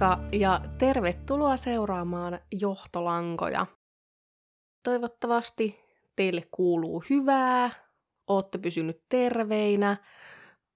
Moikka 0.00 0.18
ja 0.32 0.60
tervetuloa 0.78 1.56
seuraamaan 1.56 2.38
Johtolankoja. 2.60 3.66
Toivottavasti 4.82 5.80
teille 6.16 6.42
kuuluu 6.50 7.04
hyvää, 7.10 7.70
ootte 8.26 8.58
pysynyt 8.58 9.02
terveinä. 9.08 9.96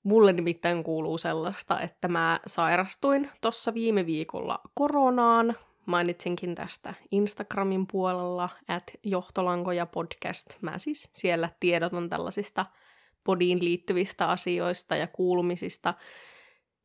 Mulle 0.03 0.33
nimittäin 0.33 0.85
kuuluu 0.85 1.19
sellaista, 1.19 1.81
että 1.81 2.09
mä 2.09 2.41
sairastuin 2.47 3.31
tuossa 3.41 3.75
viime 3.75 4.07
viikolla 4.07 4.61
koronaan. 4.75 5.57
Mainitsinkin 5.87 6.55
tästä 6.55 6.95
Instagramin 7.11 7.87
puolella, 7.87 8.49
at 8.69 8.85
johtolankoja 9.03 9.87
podcast. 9.87 10.47
Mä 10.61 10.79
siis 10.79 11.11
siellä 11.13 11.49
tiedotan 11.61 12.09
tällaisista 12.09 12.67
podiin 13.25 13.65
liittyvistä 13.65 14.29
asioista 14.29 14.97
ja 14.97 15.07
kuulumisista– 15.07 15.95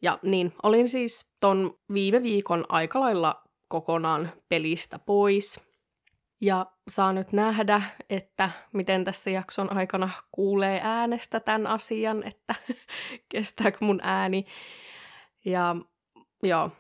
ja 0.02 0.20
niin, 0.24 0.54
olin 0.64 0.90
siis 0.90 1.36
ton 1.40 1.80
viime 1.94 2.24
viikon 2.24 2.66
aika 2.70 3.00
lailla 3.00 3.44
kokonaan 3.68 4.32
pelistä 4.50 5.00
pois. 5.00 5.66
Ja 6.42 6.66
saa 6.88 7.14
nyt 7.14 7.32
nähdä, 7.32 7.82
että 8.10 8.50
miten 8.74 9.04
tässä 9.04 9.30
jakson 9.30 9.78
aikana 9.78 10.10
kuulee 10.32 10.82
äänestä 10.84 11.40
tämän 11.40 11.68
asian, 11.68 12.24
että 12.24 12.56
kestääkö 13.32 13.78
mun 13.82 14.00
ääni. 14.04 14.46
Ja 15.46 15.76
joo, 16.44 16.72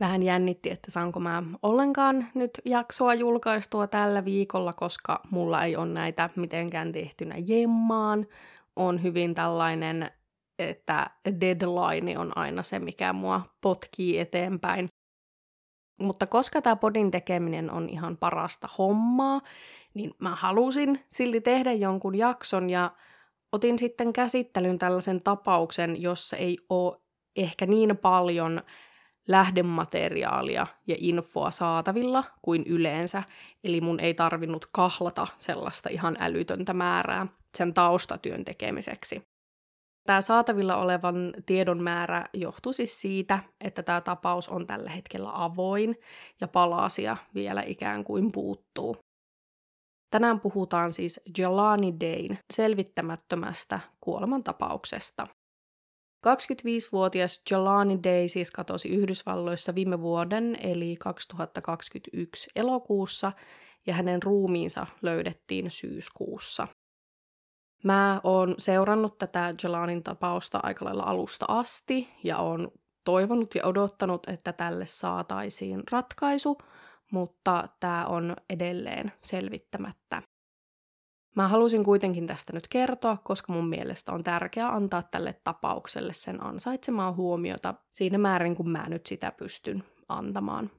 vähän 0.00 0.22
jännitti, 0.22 0.70
että 0.70 0.90
saanko 0.90 1.20
mä 1.20 1.42
ollenkaan 1.62 2.26
nyt 2.34 2.50
jaksoa 2.64 3.14
julkaistua 3.14 3.86
tällä 3.86 4.24
viikolla, 4.24 4.72
koska 4.72 5.20
mulla 5.30 5.64
ei 5.64 5.76
ole 5.76 5.86
näitä 5.86 6.30
mitenkään 6.36 6.92
tehtynä 6.92 7.34
jemmaan. 7.46 8.24
On 8.76 9.02
hyvin 9.02 9.34
tällainen 9.34 10.10
että 10.58 11.10
deadline 11.40 12.18
on 12.18 12.38
aina 12.38 12.62
se, 12.62 12.78
mikä 12.78 13.12
mua 13.12 13.42
potkii 13.60 14.18
eteenpäin. 14.18 14.88
Mutta 16.00 16.26
koska 16.26 16.62
tämä 16.62 16.76
podin 16.76 17.10
tekeminen 17.10 17.70
on 17.70 17.88
ihan 17.88 18.16
parasta 18.16 18.68
hommaa, 18.78 19.40
niin 19.94 20.14
mä 20.18 20.36
halusin 20.36 21.04
silti 21.08 21.40
tehdä 21.40 21.72
jonkun 21.72 22.14
jakson 22.14 22.70
ja 22.70 22.90
otin 23.52 23.78
sitten 23.78 24.12
käsittelyn 24.12 24.78
tällaisen 24.78 25.22
tapauksen, 25.22 26.02
jossa 26.02 26.36
ei 26.36 26.58
ole 26.68 27.00
ehkä 27.36 27.66
niin 27.66 27.96
paljon 27.96 28.62
lähdemateriaalia 29.28 30.66
ja 30.86 30.96
infoa 30.98 31.50
saatavilla 31.50 32.24
kuin 32.42 32.64
yleensä, 32.66 33.22
eli 33.64 33.80
mun 33.80 34.00
ei 34.00 34.14
tarvinnut 34.14 34.66
kahlata 34.72 35.26
sellaista 35.38 35.88
ihan 35.88 36.16
älytöntä 36.20 36.72
määrää 36.72 37.26
sen 37.58 37.74
taustatyön 37.74 38.44
tekemiseksi. 38.44 39.31
Tämä 40.06 40.20
saatavilla 40.20 40.76
olevan 40.76 41.34
tiedon 41.46 41.82
määrä 41.82 42.24
johtuu 42.32 42.72
siis 42.72 43.00
siitä, 43.00 43.38
että 43.60 43.82
tämä 43.82 44.00
tapaus 44.00 44.48
on 44.48 44.66
tällä 44.66 44.90
hetkellä 44.90 45.30
avoin 45.32 45.96
ja 46.40 46.48
palasia 46.48 47.16
vielä 47.34 47.62
ikään 47.66 48.04
kuin 48.04 48.32
puuttuu. 48.32 48.96
Tänään 50.10 50.40
puhutaan 50.40 50.92
siis 50.92 51.20
Jelani 51.38 51.94
Dayn 52.00 52.38
selvittämättömästä 52.52 53.80
kuolemantapauksesta. 54.00 55.26
25-vuotias 56.26 57.42
Jelani 57.50 57.98
Day 58.04 58.28
siis 58.28 58.50
katosi 58.50 58.88
Yhdysvalloissa 58.88 59.74
viime 59.74 60.00
vuoden 60.00 60.56
eli 60.62 60.96
2021 61.00 62.50
elokuussa 62.56 63.32
ja 63.86 63.94
hänen 63.94 64.22
ruumiinsa 64.22 64.86
löydettiin 65.02 65.70
syyskuussa. 65.70 66.68
Mä 67.82 68.20
oon 68.24 68.54
seurannut 68.58 69.18
tätä 69.18 69.54
Jelanin 69.62 70.02
tapausta 70.02 70.60
aika 70.62 70.84
lailla 70.84 71.02
alusta 71.02 71.44
asti 71.48 72.08
ja 72.24 72.38
oon 72.38 72.72
toivonut 73.04 73.54
ja 73.54 73.66
odottanut, 73.66 74.28
että 74.28 74.52
tälle 74.52 74.86
saataisiin 74.86 75.82
ratkaisu, 75.90 76.58
mutta 77.10 77.68
tämä 77.80 78.06
on 78.06 78.36
edelleen 78.50 79.12
selvittämättä. 79.20 80.22
Mä 81.36 81.48
halusin 81.48 81.84
kuitenkin 81.84 82.26
tästä 82.26 82.52
nyt 82.52 82.68
kertoa, 82.68 83.16
koska 83.24 83.52
mun 83.52 83.68
mielestä 83.68 84.12
on 84.12 84.24
tärkeää 84.24 84.68
antaa 84.68 85.02
tälle 85.02 85.40
tapaukselle 85.44 86.12
sen 86.12 86.44
ansaitsemaa 86.44 87.12
huomiota 87.12 87.74
siinä 87.90 88.18
määrin, 88.18 88.54
kun 88.54 88.70
mä 88.70 88.88
nyt 88.88 89.06
sitä 89.06 89.32
pystyn 89.32 89.84
antamaan. 90.08 90.70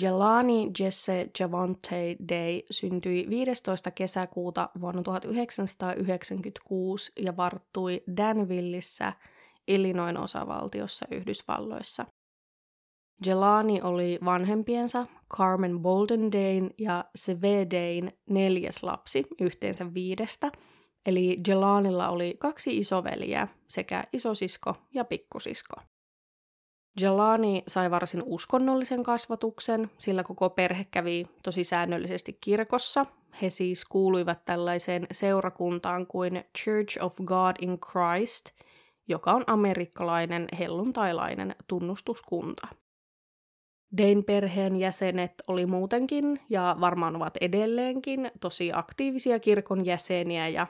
Jelani 0.00 0.70
Jesse 0.78 1.30
Javante 1.40 2.16
Day 2.28 2.62
syntyi 2.70 3.26
15. 3.30 3.90
kesäkuuta 3.90 4.68
vuonna 4.80 5.02
1996 5.02 7.12
ja 7.18 7.36
varttui 7.36 8.02
Danvillissä, 8.16 9.12
Illinoin 9.68 10.18
osavaltiossa 10.18 11.06
Yhdysvalloissa. 11.10 12.06
Jelani 13.26 13.82
oli 13.82 14.18
vanhempiensa 14.24 15.06
Carmen 15.36 15.80
Bolden 15.80 16.32
Dayn 16.32 16.70
ja 16.78 17.04
Seve 17.14 17.66
Dayn 17.70 18.12
neljäs 18.30 18.82
lapsi 18.82 19.24
yhteensä 19.40 19.94
viidestä, 19.94 20.52
eli 21.06 21.40
Jelanilla 21.48 22.08
oli 22.08 22.36
kaksi 22.38 22.78
isoveliä 22.78 23.48
sekä 23.68 24.04
isosisko 24.12 24.74
ja 24.94 25.04
pikkusisko. 25.04 25.76
Jelani 27.00 27.62
sai 27.68 27.90
varsin 27.90 28.22
uskonnollisen 28.26 29.02
kasvatuksen, 29.02 29.90
sillä 29.98 30.22
koko 30.22 30.50
perhe 30.50 30.86
kävi 30.90 31.26
tosi 31.42 31.64
säännöllisesti 31.64 32.38
kirkossa. 32.40 33.06
He 33.42 33.50
siis 33.50 33.84
kuuluivat 33.84 34.44
tällaiseen 34.44 35.06
seurakuntaan 35.12 36.06
kuin 36.06 36.44
Church 36.58 37.04
of 37.04 37.16
God 37.24 37.56
in 37.60 37.78
Christ, 37.80 38.46
joka 39.08 39.32
on 39.32 39.44
amerikkalainen 39.46 40.46
helluntailainen 40.58 41.54
tunnustuskunta. 41.68 42.68
Dayn 43.98 44.24
perheen 44.24 44.76
jäsenet 44.76 45.32
oli 45.48 45.66
muutenkin, 45.66 46.40
ja 46.48 46.76
varmaan 46.80 47.16
ovat 47.16 47.36
edelleenkin, 47.40 48.30
tosi 48.40 48.70
aktiivisia 48.74 49.38
kirkon 49.38 49.86
jäseniä 49.86 50.48
ja 50.48 50.66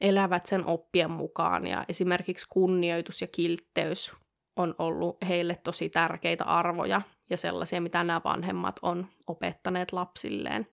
elävät 0.00 0.46
sen 0.46 0.66
oppien 0.66 1.10
mukaan. 1.10 1.66
Ja 1.66 1.84
esimerkiksi 1.88 2.46
kunnioitus 2.50 3.20
ja 3.20 3.26
kiltteys 3.26 4.12
on 4.60 4.74
ollut 4.78 5.16
heille 5.28 5.56
tosi 5.64 5.88
tärkeitä 5.88 6.44
arvoja 6.44 7.02
ja 7.30 7.36
sellaisia, 7.36 7.80
mitä 7.80 8.04
nämä 8.04 8.20
vanhemmat 8.24 8.80
on 8.82 9.06
opettaneet 9.26 9.92
lapsilleen. 9.92 10.66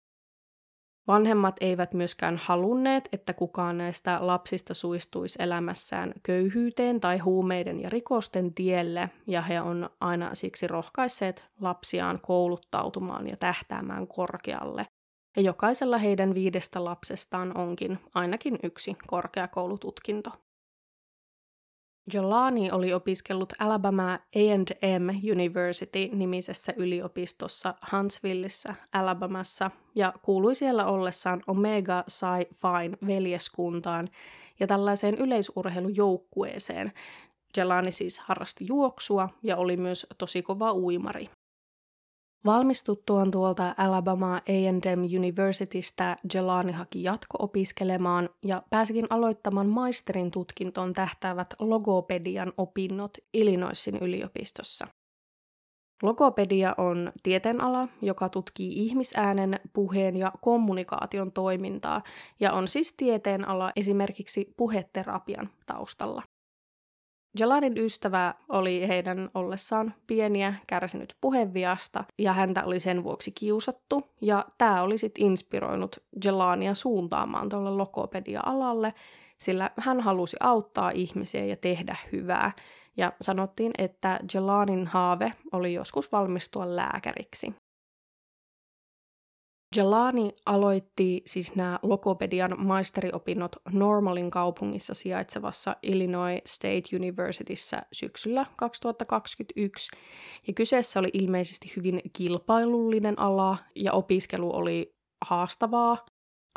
Vanhemmat 1.08 1.56
eivät 1.62 1.94
myöskään 1.94 2.38
halunneet, 2.38 3.10
että 3.12 3.34
kukaan 3.34 3.78
näistä 3.78 4.18
lapsista 4.22 4.74
suistuisi 4.74 5.44
elämässään 5.44 6.14
köyhyyteen 6.24 7.00
tai 7.00 7.18
huumeiden 7.18 7.80
ja 7.80 7.90
rikosten 7.90 8.54
tielle, 8.54 9.10
ja 9.28 9.42
he 9.42 9.62
on 9.62 9.90
aina 10.00 10.36
siksi 10.36 10.68
rohkaisseet 10.68 11.46
lapsiaan 11.62 12.20
kouluttautumaan 12.22 13.28
ja 13.28 13.38
tähtäämään 13.38 14.08
korkealle. 14.08 14.88
Ja 15.38 15.42
jokaisella 15.42 15.98
heidän 15.98 16.34
viidestä 16.34 16.84
lapsestaan 16.84 17.58
onkin 17.58 18.00
ainakin 18.16 18.60
yksi 18.64 18.98
korkeakoulututkinto. 19.08 20.32
Jolani 22.14 22.72
oli 22.72 22.94
opiskellut 22.94 23.54
Alabama 23.60 24.14
A&M 24.14 25.10
University-nimisessä 25.32 26.74
yliopistossa 26.78 27.74
Huntsvilleissa, 27.92 28.76
Alabamassa, 28.94 29.72
ja 29.96 30.14
kuului 30.22 30.56
siellä 30.56 30.86
ollessaan 30.86 31.44
Omega 31.48 32.04
Psi 32.06 32.26
Phi 32.62 33.08
veljeskuntaan 33.08 34.10
ja 34.60 34.68
tällaiseen 34.68 35.16
yleisurheilujoukkueeseen. 35.16 36.92
Jelani 37.58 37.92
siis 37.92 38.20
harrasti 38.20 38.68
juoksua 38.68 39.30
ja 39.44 39.58
oli 39.58 39.78
myös 39.78 40.08
tosi 40.18 40.42
kova 40.42 40.74
uimari. 40.74 41.30
Valmistuttuaan 42.48 43.32
tuolta 43.32 43.76
Alabama 43.78 44.36
A&M 44.36 45.04
Universitystä 45.18 46.18
Jelani 46.34 46.72
haki 46.72 47.04
jatko-opiskelemaan 47.04 48.30
ja 48.46 48.64
pääsikin 48.70 49.08
aloittamaan 49.10 49.68
maisterin 49.68 50.32
tutkintoon 50.32 50.94
tähtäävät 50.94 51.54
logopedian 51.60 52.54
opinnot 52.58 53.18
Illinoisin 53.34 53.98
yliopistossa. 53.98 54.88
Logopedia 56.04 56.76
on 56.78 57.12
tieteenala, 57.24 57.88
joka 58.02 58.30
tutkii 58.30 58.86
ihmisäänen, 58.86 59.60
puheen 59.74 60.16
ja 60.16 60.32
kommunikaation 60.42 61.32
toimintaa 61.32 62.04
ja 62.40 62.54
on 62.54 62.68
siis 62.68 62.94
tieteenala 62.94 63.72
esimerkiksi 63.76 64.54
puheterapian 64.58 65.50
taustalla. 65.66 66.24
Jalanin 67.40 67.78
ystävä 67.78 68.34
oli 68.50 68.88
heidän 68.88 69.30
ollessaan 69.34 69.94
pieniä 70.08 70.54
kärsinyt 70.68 71.16
puheviasta 71.22 72.04
ja 72.18 72.34
häntä 72.34 72.64
oli 72.64 72.80
sen 72.80 73.04
vuoksi 73.04 73.32
kiusattu. 73.32 74.04
Ja 74.22 74.46
tämä 74.58 74.82
oli 74.82 74.98
sitten 74.98 75.26
inspiroinut 75.26 75.96
Jelania 76.26 76.74
suuntaamaan 76.74 77.50
tuolle 77.50 77.72
lokopedia-alalle, 77.72 78.94
sillä 79.38 79.70
hän 79.78 80.02
halusi 80.02 80.38
auttaa 80.40 80.92
ihmisiä 80.94 81.46
ja 81.46 81.56
tehdä 81.56 81.96
hyvää. 82.12 82.52
Ja 82.98 83.14
sanottiin, 83.22 83.72
että 83.78 84.20
Jelanin 84.34 84.88
haave 84.88 85.34
oli 85.52 85.74
joskus 85.74 86.12
valmistua 86.12 86.76
lääkäriksi. 86.76 87.54
Jelani 89.76 90.36
aloitti 90.46 91.22
siis 91.26 91.56
nämä 91.56 91.80
logopedian 91.84 92.56
maisteriopinnot 92.58 93.56
Normalin 93.72 94.32
kaupungissa 94.32 94.94
sijaitsevassa 94.94 95.76
Illinois 95.84 96.42
State 96.46 96.96
Universityssä 96.96 97.82
syksyllä 97.94 98.46
2021, 98.56 99.92
ja 100.48 100.54
kyseessä 100.54 101.00
oli 101.00 101.10
ilmeisesti 101.14 101.74
hyvin 101.76 102.02
kilpailullinen 102.14 103.20
ala, 103.20 103.58
ja 103.76 103.94
opiskelu 103.94 104.56
oli 104.56 104.96
haastavaa. 105.26 106.06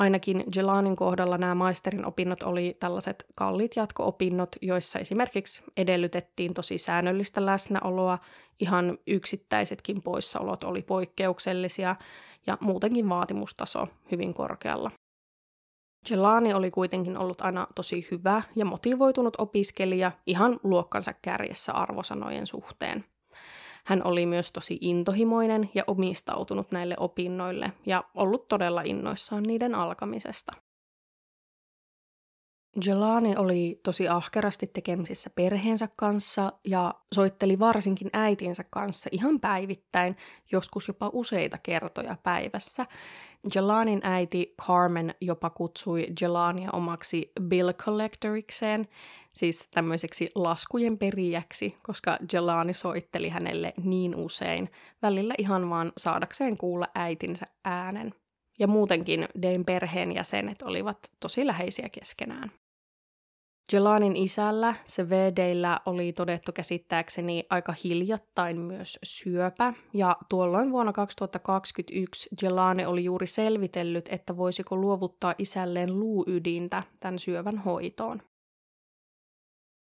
Ainakin 0.00 0.44
Jelanin 0.56 0.96
kohdalla 0.96 1.38
nämä 1.38 1.54
maisterin 1.54 2.06
opinnot 2.06 2.42
oli 2.42 2.76
tällaiset 2.80 3.26
kalliit 3.34 3.76
jatko-opinnot, 3.76 4.56
joissa 4.62 4.98
esimerkiksi 4.98 5.62
edellytettiin 5.76 6.54
tosi 6.54 6.78
säännöllistä 6.78 7.46
läsnäoloa, 7.46 8.18
ihan 8.60 8.98
yksittäisetkin 9.06 10.02
poissaolot 10.02 10.64
oli 10.64 10.82
poikkeuksellisia, 10.82 11.96
ja 12.46 12.58
muutenkin 12.60 13.08
vaatimustaso 13.08 13.88
hyvin 14.10 14.34
korkealla. 14.34 14.90
Jelani 16.10 16.54
oli 16.54 16.70
kuitenkin 16.70 17.18
ollut 17.18 17.42
aina 17.42 17.66
tosi 17.74 18.08
hyvä 18.10 18.42
ja 18.56 18.64
motivoitunut 18.64 19.36
opiskelija 19.38 20.12
ihan 20.26 20.60
luokkansa 20.62 21.12
kärjessä 21.22 21.72
arvosanojen 21.72 22.46
suhteen. 22.46 23.04
Hän 23.84 24.06
oli 24.06 24.26
myös 24.26 24.52
tosi 24.52 24.78
intohimoinen 24.80 25.70
ja 25.74 25.84
omistautunut 25.86 26.72
näille 26.72 26.94
opinnoille 26.98 27.72
ja 27.86 28.04
ollut 28.14 28.48
todella 28.48 28.82
innoissaan 28.82 29.42
niiden 29.42 29.74
alkamisesta. 29.74 30.52
Jelani 32.86 33.36
oli 33.36 33.80
tosi 33.82 34.08
ahkerasti 34.08 34.66
tekemisissä 34.66 35.30
perheensä 35.34 35.88
kanssa 35.96 36.52
ja 36.64 36.94
soitteli 37.14 37.58
varsinkin 37.58 38.10
äitinsä 38.12 38.64
kanssa 38.70 39.10
ihan 39.12 39.40
päivittäin, 39.40 40.16
joskus 40.52 40.88
jopa 40.88 41.10
useita 41.12 41.58
kertoja 41.62 42.16
päivässä. 42.22 42.86
Jelanin 43.54 44.00
äiti 44.02 44.54
Carmen 44.62 45.14
jopa 45.20 45.50
kutsui 45.50 46.06
Jelania 46.20 46.70
omaksi 46.72 47.32
bill 47.42 47.72
collectorikseen, 47.72 48.88
siis 49.34 49.68
tämmöiseksi 49.70 50.30
laskujen 50.34 50.98
perijäksi, 50.98 51.76
koska 51.82 52.18
Jelani 52.32 52.74
soitteli 52.74 53.28
hänelle 53.28 53.74
niin 53.82 54.14
usein, 54.14 54.70
välillä 55.02 55.34
ihan 55.38 55.70
vaan 55.70 55.92
saadakseen 55.96 56.56
kuulla 56.56 56.88
äitinsä 56.94 57.46
äänen. 57.64 58.14
Ja 58.58 58.66
muutenkin 58.66 59.28
Dayn 59.42 59.64
perheenjäsenet 59.64 60.62
olivat 60.62 60.98
tosi 61.20 61.46
läheisiä 61.46 61.88
keskenään. 61.88 62.52
Jelanin 63.72 64.16
isällä, 64.16 64.74
se 64.84 65.08
VDillä, 65.08 65.80
oli 65.86 66.12
todettu 66.12 66.52
käsittääkseni 66.52 67.44
aika 67.50 67.74
hiljattain 67.84 68.60
myös 68.60 68.98
syöpä, 69.02 69.74
ja 69.94 70.16
tuolloin 70.28 70.72
vuonna 70.72 70.92
2021 70.92 72.28
Jelani 72.42 72.86
oli 72.86 73.04
juuri 73.04 73.26
selvitellyt, 73.26 74.08
että 74.08 74.36
voisiko 74.36 74.76
luovuttaa 74.76 75.34
isälleen 75.38 76.00
luuydintä 76.00 76.82
tämän 77.00 77.18
syövän 77.18 77.58
hoitoon. 77.58 78.22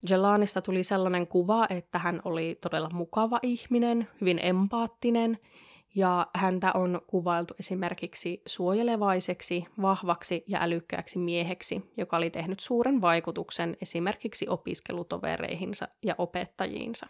Jelanista 0.10 0.62
tuli 0.62 0.84
sellainen 0.84 1.28
kuva, 1.28 1.68
että 1.70 2.00
hän 2.00 2.22
oli 2.26 2.58
todella 2.62 2.90
mukava 2.94 3.40
ihminen, 3.44 4.08
hyvin 4.22 4.40
empaattinen 4.42 5.40
ja 5.96 6.28
häntä 6.36 6.72
on 6.74 7.02
kuvailtu 7.08 7.54
esimerkiksi 7.60 8.42
suojelevaiseksi, 8.46 9.66
vahvaksi 9.82 10.44
ja 10.48 10.60
älykkääksi 10.62 11.20
mieheksi, 11.20 11.92
joka 11.98 12.18
oli 12.18 12.30
tehnyt 12.30 12.60
suuren 12.60 13.02
vaikutuksen 13.02 13.78
esimerkiksi 13.82 14.48
opiskelutovereihinsa 14.48 15.88
ja 16.04 16.16
opettajiinsa. 16.18 17.08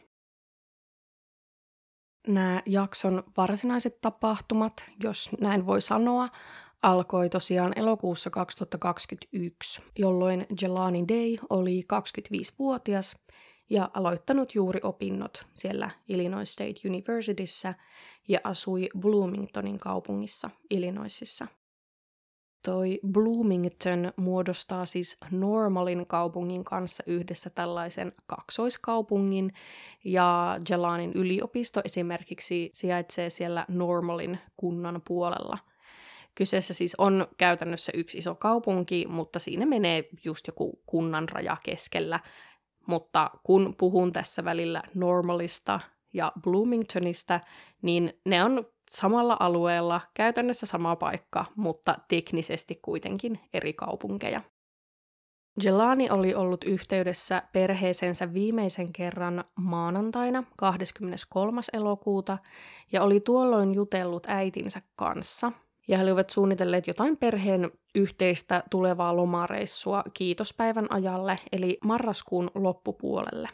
Nämä 2.28 2.62
jakson 2.66 3.24
varsinaiset 3.38 4.02
tapahtumat, 4.02 4.90
jos 5.04 5.30
näin 5.42 5.66
voi 5.66 5.82
sanoa, 5.82 6.30
alkoi 6.82 7.30
tosiaan 7.30 7.74
elokuussa 7.76 8.30
2021, 8.30 9.82
jolloin 10.00 10.46
Jelani 10.62 11.06
Day 11.08 11.36
oli 11.50 11.82
25-vuotias 11.94 13.16
ja 13.70 13.90
aloittanut 13.94 14.56
juuri 14.56 14.80
opinnot 14.84 15.46
siellä 15.54 15.90
Illinois 16.08 16.54
State 16.54 16.88
Universityssä 16.88 17.74
ja 18.28 18.40
asui 18.44 18.90
Bloomingtonin 19.00 19.80
kaupungissa 19.80 20.50
Illinoisissa. 20.70 21.48
Toi 22.66 23.00
Bloomington 23.12 24.14
muodostaa 24.16 24.86
siis 24.86 25.18
Normalin 25.32 26.08
kaupungin 26.08 26.64
kanssa 26.64 27.04
yhdessä 27.08 27.50
tällaisen 27.50 28.14
kaksoiskaupungin, 28.26 29.54
ja 30.04 30.60
Jelanin 30.70 31.12
yliopisto 31.14 31.82
esimerkiksi 31.86 32.70
sijaitsee 32.74 33.30
siellä 33.30 33.66
Normalin 33.68 34.40
kunnan 34.58 35.02
puolella. 35.08 35.58
Kyseessä 36.36 36.74
siis 36.74 36.96
on 36.96 37.28
käytännössä 37.38 37.92
yksi 37.96 38.18
iso 38.18 38.36
kaupunki, 38.36 39.06
mutta 39.10 39.40
siinä 39.40 39.66
menee 39.66 40.10
just 40.24 40.48
joku 40.48 40.82
kunnan 40.86 41.30
raja 41.30 41.58
keskellä, 41.64 42.20
mutta 42.88 43.32
kun 43.44 43.76
puhun 43.78 44.12
tässä 44.12 44.44
välillä 44.46 44.84
Normalista 44.94 45.80
ja 46.14 46.32
Bloomingtonista, 46.42 47.40
niin 47.82 48.14
ne 48.26 48.44
on 48.44 48.66
samalla 48.92 49.38
alueella, 49.40 50.02
käytännössä 50.14 50.66
sama 50.66 50.96
paikka, 50.96 51.46
mutta 51.56 51.96
teknisesti 52.08 52.80
kuitenkin 52.82 53.40
eri 53.54 53.74
kaupunkeja. 53.74 54.42
Jelani 55.64 56.10
oli 56.10 56.36
ollut 56.36 56.64
yhteydessä 56.64 57.44
perheeseensä 57.54 58.34
viimeisen 58.34 58.94
kerran 58.94 59.44
maanantaina 59.56 60.44
23. 60.58 61.62
elokuuta 61.74 62.38
ja 62.92 63.04
oli 63.04 63.20
tuolloin 63.20 63.74
jutellut 63.74 64.28
äitinsä 64.28 64.82
kanssa– 64.96 65.52
ja 65.88 65.98
he 65.98 66.04
olivat 66.04 66.30
suunnitelleet 66.30 66.88
jotain 66.88 67.18
perheen 67.18 67.72
yhteistä 67.96 68.64
tulevaa 68.72 69.16
lomareissua 69.16 70.04
kiitospäivän 70.14 70.88
ajalle, 70.90 71.40
eli 71.52 71.78
marraskuun 71.84 72.52
loppupuolelle. 72.56 73.50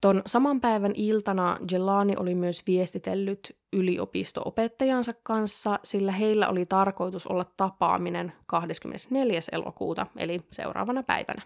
Ton 0.00 0.22
saman 0.26 0.60
päivän 0.60 0.92
iltana 0.94 1.58
Jelani 1.72 2.14
oli 2.16 2.34
myös 2.34 2.62
viestitellyt 2.66 3.56
yliopisto-opettajansa 3.72 5.12
kanssa, 5.22 5.78
sillä 5.84 6.12
heillä 6.12 6.48
oli 6.48 6.66
tarkoitus 6.66 7.26
olla 7.26 7.46
tapaaminen 7.56 8.32
24. 8.46 9.40
elokuuta, 9.52 10.06
eli 10.16 10.40
seuraavana 10.52 11.02
päivänä. 11.02 11.42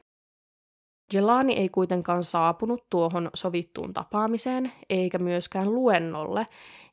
Jelani 1.13 1.53
ei 1.53 1.69
kuitenkaan 1.69 2.23
saapunut 2.23 2.87
tuohon 2.91 3.31
sovittuun 3.35 3.95
tapaamiseen 3.95 4.73
eikä 4.91 5.19
myöskään 5.19 5.75
luennolle, 5.75 6.47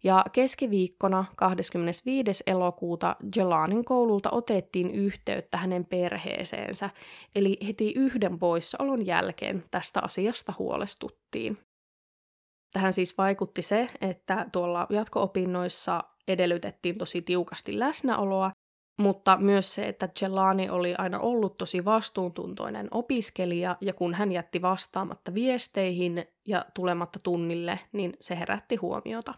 ja 0.03 0.25
keskiviikkona 0.31 1.25
25. 1.35 2.43
elokuuta 2.47 3.15
Jelanin 3.35 3.85
koululta 3.85 4.29
otettiin 4.31 4.91
yhteyttä 4.91 5.57
hänen 5.57 5.85
perheeseensä, 5.85 6.89
eli 7.35 7.57
heti 7.67 7.93
yhden 7.95 8.39
poissaolon 8.39 9.05
jälkeen 9.05 9.63
tästä 9.71 9.99
asiasta 10.03 10.53
huolestuttiin. 10.59 11.57
Tähän 12.73 12.93
siis 12.93 13.17
vaikutti 13.17 13.61
se, 13.61 13.89
että 14.01 14.45
tuolla 14.51 14.87
jatko-opinnoissa 14.89 16.03
edellytettiin 16.27 16.97
tosi 16.97 17.21
tiukasti 17.21 17.79
läsnäoloa, 17.79 18.51
mutta 18.97 19.37
myös 19.37 19.73
se, 19.73 19.81
että 19.81 20.09
Jelani 20.21 20.69
oli 20.69 20.95
aina 20.97 21.19
ollut 21.19 21.57
tosi 21.57 21.85
vastuuntuntoinen 21.85 22.87
opiskelija, 22.91 23.77
ja 23.81 23.93
kun 23.93 24.13
hän 24.13 24.31
jätti 24.31 24.61
vastaamatta 24.61 25.33
viesteihin 25.33 26.25
ja 26.47 26.65
tulematta 26.73 27.19
tunnille, 27.19 27.79
niin 27.91 28.13
se 28.21 28.39
herätti 28.39 28.75
huomiota. 28.75 29.33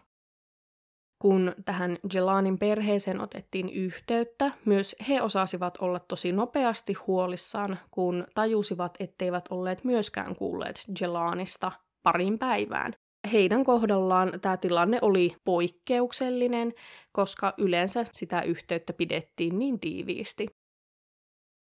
Kun 1.18 1.54
tähän 1.64 1.98
Jelanin 2.14 2.58
perheeseen 2.58 3.20
otettiin 3.20 3.70
yhteyttä, 3.70 4.50
myös 4.64 4.96
he 5.08 5.22
osasivat 5.22 5.76
olla 5.80 5.98
tosi 5.98 6.32
nopeasti 6.32 6.92
huolissaan, 6.92 7.78
kun 7.90 8.26
tajusivat, 8.34 8.96
etteivät 9.00 9.44
olleet 9.50 9.84
myöskään 9.84 10.36
kuulleet 10.36 10.84
Jelanista 11.00 11.72
parin 12.02 12.38
päivään 12.38 12.94
heidän 13.32 13.64
kohdallaan 13.64 14.40
tämä 14.42 14.56
tilanne 14.56 14.98
oli 15.02 15.36
poikkeuksellinen, 15.44 16.72
koska 17.12 17.54
yleensä 17.58 18.04
sitä 18.12 18.42
yhteyttä 18.42 18.92
pidettiin 18.92 19.58
niin 19.58 19.80
tiiviisti. 19.80 20.46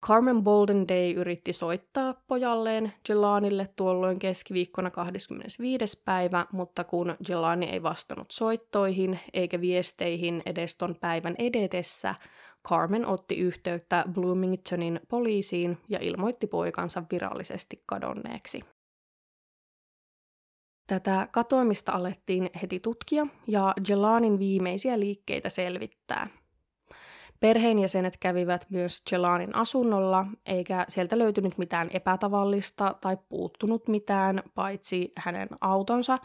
Carmen 0.07 0.43
Bolden 0.43 0.89
Day 0.89 1.11
yritti 1.11 1.53
soittaa 1.53 2.15
pojalleen 2.27 2.93
Jelanille 3.09 3.69
tuolloin 3.77 4.19
keskiviikkona 4.19 4.91
25. 4.91 6.03
päivä, 6.05 6.47
mutta 6.53 6.85
kun 6.85 7.17
Jelani 7.29 7.67
ei 7.67 7.83
vastannut 7.83 8.31
soittoihin 8.31 9.21
eikä 9.33 9.61
viesteihin 9.61 10.43
edes 10.47 10.77
ton 10.77 10.97
päivän 11.01 11.35
edetessä, 11.39 12.15
Carmen 12.69 13.07
otti 13.07 13.37
yhteyttä 13.37 14.05
Bloomingtonin 14.13 15.01
poliisiin 15.09 15.79
ja 15.89 15.99
ilmoitti 16.03 16.47
poikansa 16.47 17.03
virallisesti 17.13 17.83
kadonneeksi. 17.87 18.78
Tätä 20.89 21.29
katoamista 21.33 21.93
alettiin 21.93 22.51
heti 22.63 22.81
tutkia 22.81 23.27
ja 23.47 23.75
Jelanin 23.89 24.39
viimeisiä 24.39 25.01
liikkeitä 25.01 25.49
selvittää. 25.49 26.29
Perheenjäsenet 27.41 28.17
kävivät 28.17 28.67
myös 28.71 29.03
Jelanin 29.13 29.57
asunnolla, 29.57 30.27
eikä 30.47 30.85
sieltä 30.89 31.19
löytynyt 31.19 31.59
mitään 31.59 31.89
epätavallista 31.93 32.95
tai 33.01 33.17
puuttunut 33.29 33.89
mitään, 33.89 34.43
paitsi 34.55 35.13
hänen 35.17 35.49
autonsa, 35.61 36.19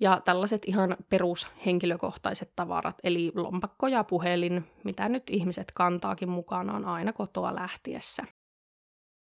ja 0.00 0.20
tällaiset 0.24 0.62
ihan 0.66 0.96
perushenkilökohtaiset 1.08 2.52
tavarat, 2.56 2.96
eli 3.04 3.32
lompakko 3.34 3.86
ja 3.86 4.04
puhelin, 4.04 4.64
mitä 4.84 5.08
nyt 5.08 5.30
ihmiset 5.30 5.72
kantaakin 5.74 6.28
mukanaan 6.28 6.84
aina 6.84 7.12
kotoa 7.12 7.54
lähtiessä. 7.54 8.24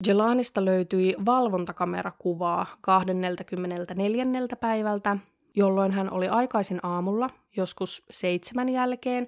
Jelanista 0.08 0.66
löytyi 0.66 1.16
valvontakamerakuvaa 1.26 2.66
24. 2.82 4.26
päivältä, 4.60 5.18
jolloin 5.56 5.92
hän 5.92 6.12
oli 6.12 6.28
aikaisin 6.28 6.80
aamulla, 6.84 7.30
joskus 7.58 8.06
seitsemän 8.10 8.70
jälkeen, 8.70 9.28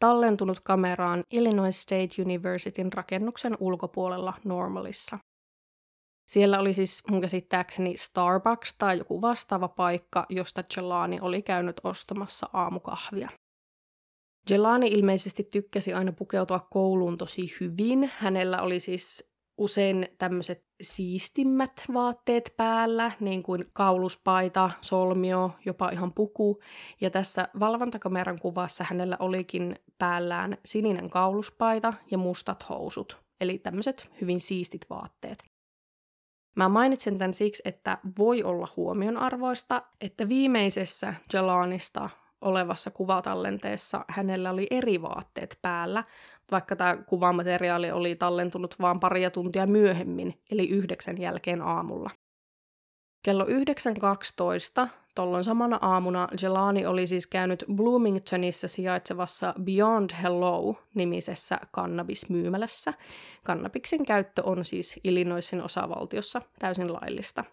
tallentunut 0.00 0.60
kameraan 0.60 1.22
Illinois 1.30 1.82
State 1.82 2.22
Universityn 2.22 2.92
rakennuksen 2.92 3.56
ulkopuolella 3.60 4.34
Normalissa. 4.44 5.18
Siellä 6.30 6.58
oli 6.58 6.74
siis 6.74 7.02
mun 7.10 7.20
käsittääkseni 7.20 7.96
Starbucks 7.96 8.74
tai 8.78 8.98
joku 8.98 9.20
vastaava 9.20 9.68
paikka, 9.68 10.26
josta 10.28 10.64
Jelani 10.76 11.20
oli 11.20 11.42
käynyt 11.42 11.80
ostamassa 11.84 12.48
aamukahvia. 12.52 13.28
Jelani 14.50 14.86
ilmeisesti 14.86 15.44
tykkäsi 15.44 15.94
aina 15.94 16.12
pukeutua 16.12 16.66
kouluun 16.70 17.18
tosi 17.18 17.56
hyvin. 17.60 18.10
Hänellä 18.18 18.62
oli 18.62 18.80
siis 18.80 19.33
usein 19.58 20.08
tämmöiset 20.18 20.64
siistimmät 20.80 21.84
vaatteet 21.94 22.54
päällä, 22.56 23.12
niin 23.20 23.42
kuin 23.42 23.64
kauluspaita, 23.72 24.70
solmio, 24.80 25.50
jopa 25.66 25.88
ihan 25.88 26.12
puku. 26.12 26.60
Ja 27.00 27.10
tässä 27.10 27.48
valvontakameran 27.60 28.38
kuvassa 28.38 28.84
hänellä 28.88 29.16
olikin 29.18 29.76
päällään 29.98 30.58
sininen 30.64 31.10
kauluspaita 31.10 31.92
ja 32.10 32.18
mustat 32.18 32.68
housut. 32.68 33.24
Eli 33.40 33.58
tämmöiset 33.58 34.10
hyvin 34.20 34.40
siistit 34.40 34.86
vaatteet. 34.90 35.44
Mä 36.56 36.68
mainitsen 36.68 37.18
tämän 37.18 37.34
siksi, 37.34 37.62
että 37.64 37.98
voi 38.18 38.42
olla 38.42 38.68
huomionarvoista, 38.76 39.82
että 40.00 40.28
viimeisessä 40.28 41.14
Jalanista 41.32 42.10
olevassa 42.44 42.90
kuvatallenteessa 42.90 44.04
hänellä 44.08 44.50
oli 44.50 44.66
eri 44.70 45.02
vaatteet 45.02 45.58
päällä, 45.62 46.04
vaikka 46.50 46.76
tämä 46.76 46.96
kuvamateriaali 46.96 47.90
oli 47.90 48.16
tallentunut 48.16 48.74
vain 48.80 49.00
paria 49.00 49.30
tuntia 49.30 49.66
myöhemmin, 49.66 50.40
eli 50.50 50.68
yhdeksän 50.68 51.20
jälkeen 51.20 51.62
aamulla. 51.62 52.10
Kello 53.22 53.44
9.12 53.44 54.88
Tollon 55.14 55.44
samana 55.44 55.78
aamuna 55.82 56.28
Jelani 56.42 56.86
oli 56.86 57.06
siis 57.06 57.26
käynyt 57.26 57.64
Bloomingtonissa 57.74 58.68
sijaitsevassa 58.68 59.54
Beyond 59.62 60.10
Hello-nimisessä 60.22 61.58
kannabismyymälässä. 61.70 62.94
Kannabiksen 63.44 64.06
käyttö 64.06 64.42
on 64.44 64.64
siis 64.64 65.00
Illinoisin 65.04 65.62
osavaltiossa 65.62 66.42
täysin 66.58 66.92
laillista. 66.92 67.44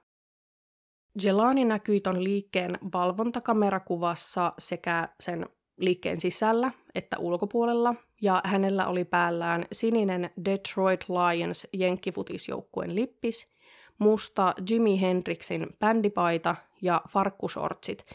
Jelani 1.23 1.65
näkyi 1.65 2.01
ton 2.01 2.23
liikkeen 2.23 2.77
valvontakamerakuvassa 2.93 4.53
sekä 4.59 5.09
sen 5.19 5.45
liikkeen 5.77 6.21
sisällä 6.21 6.71
että 6.95 7.17
ulkopuolella, 7.17 7.95
ja 8.21 8.41
hänellä 8.45 8.87
oli 8.87 9.05
päällään 9.05 9.65
sininen 9.71 10.29
Detroit 10.45 11.05
Lions 11.09 11.67
jenkkifutisjoukkueen 11.73 12.95
lippis, 12.95 13.53
musta 13.97 14.53
Jimi 14.69 15.01
Hendrixin 15.01 15.67
bändipaita 15.79 16.55
ja 16.81 17.01
farkkusortsit, 17.09 18.05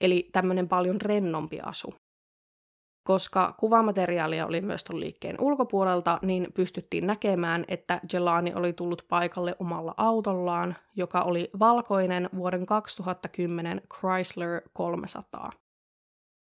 eli 0.00 0.28
tämmöinen 0.32 0.68
paljon 0.68 1.00
rennompi 1.00 1.60
asu. 1.60 1.94
Koska 3.04 3.54
kuvamateriaalia 3.58 4.46
oli 4.46 4.60
myös 4.60 4.84
tuon 4.84 5.00
liikkeen 5.00 5.36
ulkopuolelta, 5.40 6.18
niin 6.22 6.46
pystyttiin 6.54 7.06
näkemään, 7.06 7.64
että 7.68 8.00
Jelani 8.12 8.54
oli 8.54 8.72
tullut 8.72 9.04
paikalle 9.08 9.56
omalla 9.58 9.94
autollaan, 9.96 10.76
joka 10.96 11.22
oli 11.22 11.50
valkoinen 11.58 12.30
vuoden 12.36 12.66
2010 12.66 13.82
Chrysler 13.94 14.62
300. 14.72 15.50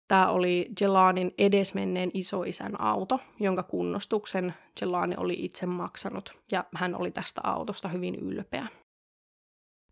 Tämä 0.08 0.28
oli 0.28 0.72
Jelanin 0.82 1.34
edesmenneen 1.38 2.12
isoisän 2.14 2.82
auto, 2.82 3.20
jonka 3.40 3.64
kunnostuksen 3.64 4.54
Jelani 4.82 5.16
oli 5.18 5.36
itse 5.38 5.66
maksanut, 5.66 6.38
ja 6.52 6.66
hän 6.75 6.96
oli 6.96 7.12
tästä 7.12 7.42
autosta 7.44 7.88
hyvin 7.88 8.16
ylpeä. 8.16 8.68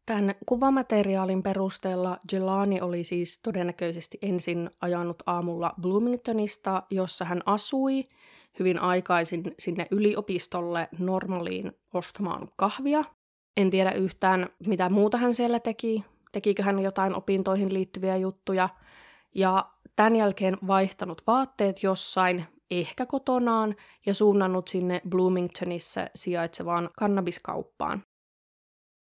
Tämän 0.06 0.36
kuvamateriaalin 0.46 1.44
perusteella 1.44 2.18
Jelani 2.32 2.82
oli 2.82 3.04
siis 3.04 3.42
todennäköisesti 3.42 4.18
ensin 4.22 4.70
ajanut 4.82 5.24
aamulla 5.26 5.74
Bloomingtonista, 5.82 6.84
jossa 6.90 7.26
hän 7.26 7.42
asui 7.46 8.08
hyvin 8.60 8.80
aikaisin 8.80 9.44
sinne 9.60 9.88
yliopistolle 9.92 10.90
normaaliin 11.00 11.72
ostamaan 11.94 12.48
kahvia. 12.56 13.04
En 13.58 13.70
tiedä 13.70 13.92
yhtään, 13.92 14.48
mitä 14.68 14.90
muuta 14.90 15.18
hän 15.18 15.34
siellä 15.34 15.60
teki. 15.60 16.04
Tekikö 16.32 16.64
hän 16.64 16.80
jotain 16.80 17.16
opintoihin 17.16 17.74
liittyviä 17.74 18.18
juttuja. 18.18 18.70
Ja 19.36 19.66
tämän 19.96 20.16
jälkeen 20.16 20.58
vaihtanut 20.68 21.22
vaatteet 21.28 21.84
jossain, 21.84 22.46
ehkä 22.72 23.06
kotonaan, 23.06 23.76
ja 24.06 24.14
suunnannut 24.14 24.68
sinne 24.68 25.02
Bloomingtonissa 25.10 26.08
sijaitsevaan 26.16 26.90
kannabiskauppaan. 26.98 28.04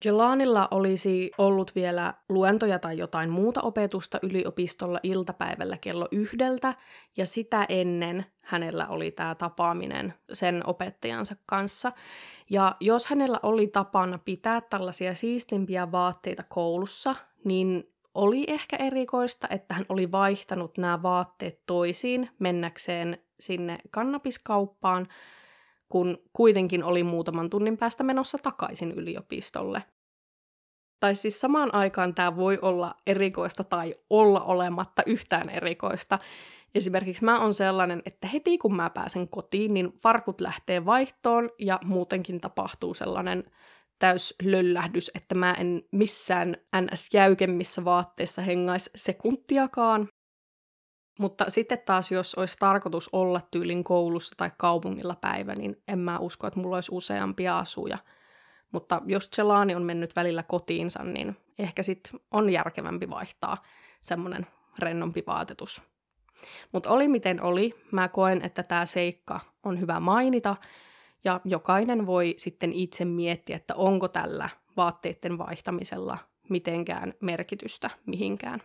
Jelanilla 0.06 0.68
olisi 0.72 1.32
ollut 1.38 1.76
vielä 1.76 2.14
luentoja 2.30 2.80
tai 2.80 2.98
jotain 2.98 3.30
muuta 3.30 3.62
opetusta 3.62 4.20
yliopistolla 4.22 5.00
iltapäivällä 5.04 5.78
kello 5.78 6.08
yhdeltä, 6.12 6.74
ja 7.18 7.26
sitä 7.26 7.66
ennen 7.70 8.26
hänellä 8.42 8.88
oli 8.88 9.12
tämä 9.12 9.36
tapaaminen 9.36 10.14
sen 10.34 10.62
opettajansa 10.68 11.36
kanssa. 11.46 11.92
Ja 12.50 12.76
jos 12.80 13.08
hänellä 13.08 13.40
oli 13.44 13.68
tapana 13.68 14.18
pitää 14.18 14.62
tällaisia 14.62 15.16
siistimpiä 15.16 15.92
vaatteita 15.92 16.44
koulussa, 16.50 17.16
niin 17.46 17.94
oli 18.14 18.44
ehkä 18.48 18.76
erikoista, 18.76 19.48
että 19.50 19.74
hän 19.74 19.86
oli 19.90 20.12
vaihtanut 20.12 20.78
nämä 20.78 21.02
vaatteet 21.02 21.60
toisiin 21.66 22.30
mennäkseen 22.40 23.18
sinne 23.40 23.78
kannabiskauppaan, 23.92 25.08
kun 25.90 26.18
kuitenkin 26.34 26.84
oli 26.84 27.04
muutaman 27.04 27.50
tunnin 27.50 27.78
päästä 27.78 28.04
menossa 28.04 28.38
takaisin 28.38 28.92
yliopistolle. 28.92 29.84
Tai 31.04 31.16
siis 31.16 31.40
samaan 31.40 31.76
aikaan 31.76 32.16
tämä 32.16 32.36
voi 32.36 32.60
olla 32.62 32.96
erikoista 33.08 33.64
tai 33.64 33.96
olla 34.10 34.42
olematta 34.42 35.04
yhtään 35.06 35.50
erikoista. 35.50 36.20
Esimerkiksi 36.76 37.26
mä 37.26 37.40
on 37.40 37.54
sellainen, 37.54 38.02
että 38.06 38.28
heti 38.28 38.58
kun 38.58 38.76
mä 38.76 38.90
pääsen 38.90 39.30
kotiin, 39.30 39.74
niin 39.74 39.92
farkut 39.92 40.42
lähtee 40.42 40.86
vaihtoon 40.86 41.50
ja 41.60 41.80
muutenkin 41.86 42.42
tapahtuu 42.42 42.94
sellainen 42.94 43.44
täys 44.00 44.36
löllähdys, 44.44 45.12
että 45.16 45.36
mä 45.36 45.54
en 45.54 45.82
missään 45.92 46.58
ns. 46.82 47.14
jäykemmissä 47.14 47.86
vaatteissa 47.86 48.42
hengais 48.42 48.90
sekuntiakaan. 48.96 50.08
Mutta 51.20 51.46
sitten 51.48 51.80
taas, 51.86 52.12
jos 52.12 52.36
olisi 52.36 52.58
tarkoitus 52.60 53.10
olla 53.14 53.42
tyylin 53.52 53.84
koulussa 53.84 54.36
tai 54.38 54.52
kaupungilla 54.58 55.16
päivä, 55.22 55.56
niin 55.56 55.82
en 55.88 56.00
mä 56.00 56.20
usko, 56.20 56.48
että 56.48 56.60
mulla 56.60 56.78
olisi 56.78 56.96
useampia 56.96 57.58
asuja. 57.58 57.98
Mutta 58.74 59.02
jos 59.06 59.30
Celani 59.30 59.76
on 59.76 59.84
mennyt 59.84 60.16
välillä 60.16 60.44
kotiinsa, 60.44 61.04
niin 61.04 61.38
ehkä 61.60 61.84
sitten 61.84 62.20
on 62.32 62.50
järkevämpi 62.50 63.10
vaihtaa 63.10 63.64
semmoinen 64.02 64.48
rennompi 64.80 65.24
vaatetus. 65.28 65.82
Mutta 66.72 66.90
oli 66.90 67.08
miten 67.08 67.42
oli, 67.42 67.76
mä 67.92 68.08
koen, 68.08 68.46
että 68.46 68.64
tämä 68.64 68.86
seikka 68.86 69.40
on 69.64 69.80
hyvä 69.80 70.00
mainita, 70.00 70.56
ja 71.24 71.42
jokainen 71.46 72.06
voi 72.06 72.34
sitten 72.38 72.74
itse 72.74 73.06
miettiä, 73.06 73.56
että 73.56 73.76
onko 73.76 74.08
tällä 74.08 74.50
vaatteiden 74.78 75.38
vaihtamisella 75.38 76.18
mitenkään 76.50 77.14
merkitystä 77.22 77.90
mihinkään. 78.06 78.62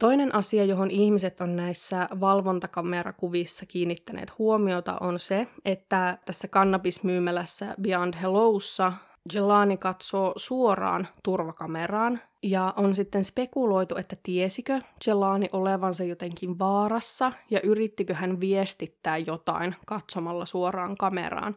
Toinen 0.00 0.34
asia, 0.34 0.64
johon 0.64 0.90
ihmiset 0.90 1.40
on 1.40 1.56
näissä 1.56 2.08
valvontakamerakuvissa 2.20 3.66
kiinnittäneet 3.66 4.38
huomiota, 4.38 4.98
on 5.00 5.18
se, 5.18 5.46
että 5.64 6.18
tässä 6.24 6.48
kannabismyymälässä 6.48 7.74
Beyond 7.82 8.14
Hellossa 8.20 8.92
Jelani 9.34 9.76
katsoo 9.76 10.32
suoraan 10.36 11.08
turvakameraan 11.24 12.20
ja 12.42 12.74
on 12.76 12.94
sitten 12.94 13.24
spekuloitu, 13.24 13.96
että 13.96 14.16
tiesikö 14.22 14.80
Jelani 15.06 15.48
olevansa 15.52 16.04
jotenkin 16.04 16.58
vaarassa 16.58 17.32
ja 17.50 17.60
yrittikö 17.60 18.14
hän 18.14 18.40
viestittää 18.40 19.18
jotain 19.18 19.74
katsomalla 19.86 20.46
suoraan 20.46 20.96
kameraan 20.96 21.56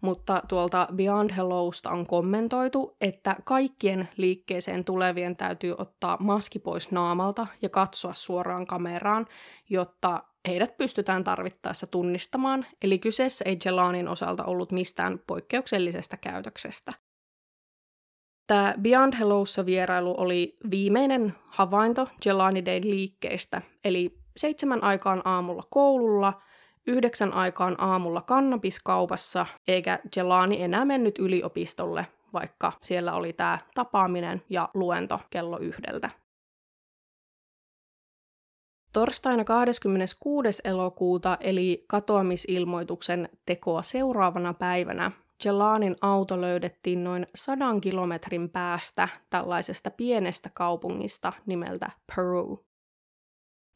mutta 0.00 0.42
tuolta 0.48 0.88
Beyond 0.94 1.30
Hellosta 1.36 1.90
on 1.90 2.06
kommentoitu, 2.06 2.96
että 3.00 3.36
kaikkien 3.44 4.08
liikkeeseen 4.16 4.84
tulevien 4.84 5.36
täytyy 5.36 5.74
ottaa 5.78 6.16
maski 6.20 6.58
pois 6.58 6.90
naamalta 6.90 7.46
ja 7.62 7.68
katsoa 7.68 8.14
suoraan 8.14 8.66
kameraan, 8.66 9.26
jotta 9.70 10.24
heidät 10.48 10.76
pystytään 10.76 11.24
tarvittaessa 11.24 11.86
tunnistamaan, 11.86 12.66
eli 12.82 12.98
kyseessä 12.98 13.44
ei 13.44 13.58
Jelanin 13.64 14.08
osalta 14.08 14.44
ollut 14.44 14.72
mistään 14.72 15.20
poikkeuksellisesta 15.26 16.16
käytöksestä. 16.16 16.92
Tämä 18.46 18.74
Beyond 18.80 19.14
Hellossa 19.18 19.66
vierailu 19.66 20.14
oli 20.18 20.56
viimeinen 20.70 21.34
havainto 21.46 22.08
Jelani 22.24 22.64
Dayn 22.64 22.90
liikkeestä, 22.90 23.62
eli 23.84 24.18
seitsemän 24.36 24.84
aikaan 24.84 25.22
aamulla 25.24 25.62
koululla– 25.70 26.32
yhdeksän 26.90 27.34
aikaan 27.34 27.76
aamulla 27.78 28.22
kannabiskaupassa, 28.22 29.46
eikä 29.68 29.98
Jelani 30.16 30.62
enää 30.62 30.84
mennyt 30.84 31.18
yliopistolle, 31.18 32.06
vaikka 32.32 32.72
siellä 32.82 33.12
oli 33.12 33.32
tämä 33.32 33.58
tapaaminen 33.74 34.42
ja 34.48 34.68
luento 34.74 35.20
kello 35.30 35.58
yhdeltä. 35.58 36.10
Torstaina 38.92 39.44
26. 39.44 40.62
elokuuta 40.64 41.38
eli 41.40 41.84
katoamisilmoituksen 41.88 43.28
tekoa 43.46 43.82
seuraavana 43.82 44.54
päivänä 44.54 45.10
Jelanin 45.44 45.96
auto 46.00 46.40
löydettiin 46.40 47.04
noin 47.04 47.26
sadan 47.34 47.80
kilometrin 47.80 48.50
päästä 48.50 49.08
tällaisesta 49.30 49.90
pienestä 49.90 50.50
kaupungista 50.54 51.32
nimeltä 51.46 51.90
Peru. 52.16 52.69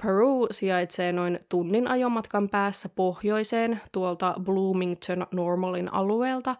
Peru 0.02 0.46
sijaitsee 0.50 1.12
noin 1.12 1.38
tunnin 1.48 1.88
ajomatkan 1.88 2.48
päässä 2.48 2.88
pohjoiseen 2.88 3.80
tuolta 3.92 4.34
Bloomington 4.42 5.26
Normalin 5.32 5.92
alueelta, 5.92 6.56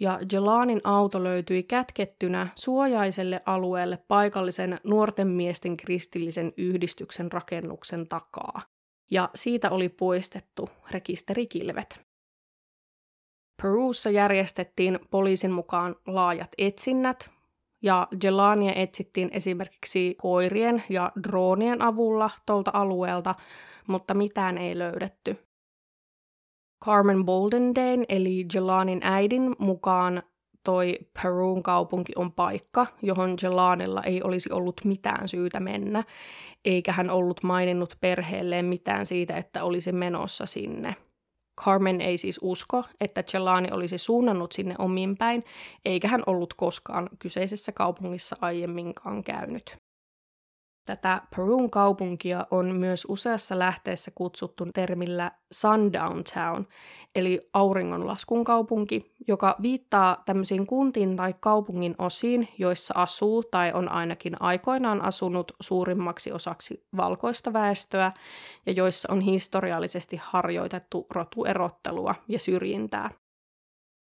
ja 0.00 0.20
Jelanin 0.32 0.80
auto 0.84 1.24
löytyi 1.24 1.62
kätkettynä 1.62 2.48
suojaiselle 2.54 3.42
alueelle 3.46 3.98
paikallisen 4.08 4.78
nuorten 4.84 5.28
miesten 5.28 5.76
kristillisen 5.76 6.52
yhdistyksen 6.56 7.32
rakennuksen 7.32 8.08
takaa, 8.08 8.62
ja 9.10 9.30
siitä 9.34 9.70
oli 9.70 9.88
poistettu 9.88 10.68
rekisterikilvet. 10.90 12.00
Perussa 13.62 14.10
järjestettiin 14.10 14.98
poliisin 15.10 15.50
mukaan 15.50 15.96
laajat 16.06 16.50
etsinnät, 16.58 17.30
ja 17.84 18.08
Jelania 18.24 18.72
etsittiin 18.74 19.28
esimerkiksi 19.32 20.14
koirien 20.20 20.82
ja 20.88 21.12
droonien 21.22 21.82
avulla 21.82 22.30
tuolta 22.46 22.70
alueelta, 22.74 23.34
mutta 23.86 24.14
mitään 24.14 24.58
ei 24.58 24.78
löydetty. 24.78 25.36
Carmen 26.84 27.24
Boldendane 27.24 28.04
eli 28.08 28.46
Jelanin 28.54 29.00
äidin 29.02 29.56
mukaan 29.58 30.22
toi 30.64 30.98
Perun 31.22 31.62
kaupunki 31.62 32.12
on 32.16 32.32
paikka, 32.32 32.86
johon 33.02 33.36
Jelanilla 33.42 34.02
ei 34.02 34.22
olisi 34.22 34.52
ollut 34.52 34.80
mitään 34.84 35.28
syytä 35.28 35.60
mennä, 35.60 36.04
eikä 36.64 36.92
hän 36.92 37.10
ollut 37.10 37.42
maininnut 37.42 37.96
perheelleen 38.00 38.64
mitään 38.64 39.06
siitä, 39.06 39.34
että 39.34 39.64
olisi 39.64 39.92
menossa 39.92 40.46
sinne. 40.46 40.96
Carmen 41.60 42.00
ei 42.00 42.18
siis 42.18 42.38
usko, 42.42 42.84
että 43.00 43.22
Celani 43.22 43.68
olisi 43.72 43.98
suunnannut 43.98 44.52
sinne 44.52 44.74
omin 44.78 45.16
päin, 45.16 45.44
eikä 45.84 46.08
hän 46.08 46.22
ollut 46.26 46.54
koskaan 46.54 47.08
kyseisessä 47.18 47.72
kaupungissa 47.72 48.36
aiemminkaan 48.40 49.24
käynyt. 49.24 49.83
Tätä 50.84 51.22
Perun 51.30 51.70
kaupunkia 51.70 52.46
on 52.50 52.76
myös 52.76 53.06
useassa 53.08 53.58
lähteessä 53.58 54.10
kutsuttu 54.14 54.66
termillä 54.74 55.30
Sundown 55.52 56.22
Town, 56.34 56.64
eli 57.14 57.50
auringonlaskun 57.52 58.44
kaupunki, 58.44 59.14
joka 59.28 59.56
viittaa 59.62 60.22
tämmöisiin 60.26 60.66
kuntiin 60.66 61.16
tai 61.16 61.34
kaupungin 61.40 61.94
osiin, 61.98 62.48
joissa 62.58 62.94
asuu 62.96 63.42
tai 63.42 63.72
on 63.72 63.88
ainakin 63.88 64.42
aikoinaan 64.42 65.04
asunut 65.04 65.52
suurimmaksi 65.60 66.32
osaksi 66.32 66.86
valkoista 66.96 67.52
väestöä 67.52 68.12
ja 68.66 68.72
joissa 68.72 69.12
on 69.12 69.20
historiallisesti 69.20 70.20
harjoitettu 70.22 71.06
rotuerottelua 71.10 72.14
ja 72.28 72.38
syrjintää. 72.38 73.10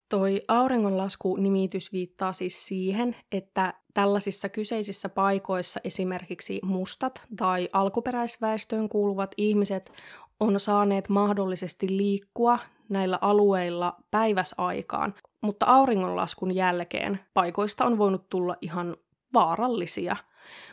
Toi 0.09 0.41
auringonlasku-nimitys 0.47 1.91
viittaa 1.91 2.33
siis 2.33 2.67
siihen, 2.67 3.15
että 3.31 3.73
tällaisissa 3.93 4.49
kyseisissä 4.49 5.09
paikoissa 5.09 5.79
esimerkiksi 5.83 6.59
mustat 6.63 7.21
tai 7.37 7.69
alkuperäisväestöön 7.73 8.89
kuuluvat 8.89 9.31
ihmiset 9.37 9.91
on 10.39 10.59
saaneet 10.59 11.09
mahdollisesti 11.09 11.97
liikkua 11.97 12.59
näillä 12.89 13.19
alueilla 13.21 13.95
päiväsaikaan, 14.11 15.13
mutta 15.41 15.65
auringonlaskun 15.65 16.55
jälkeen 16.55 17.19
paikoista 17.33 17.85
on 17.85 17.97
voinut 17.97 18.29
tulla 18.29 18.55
ihan 18.61 18.95
vaarallisia. 19.33 20.15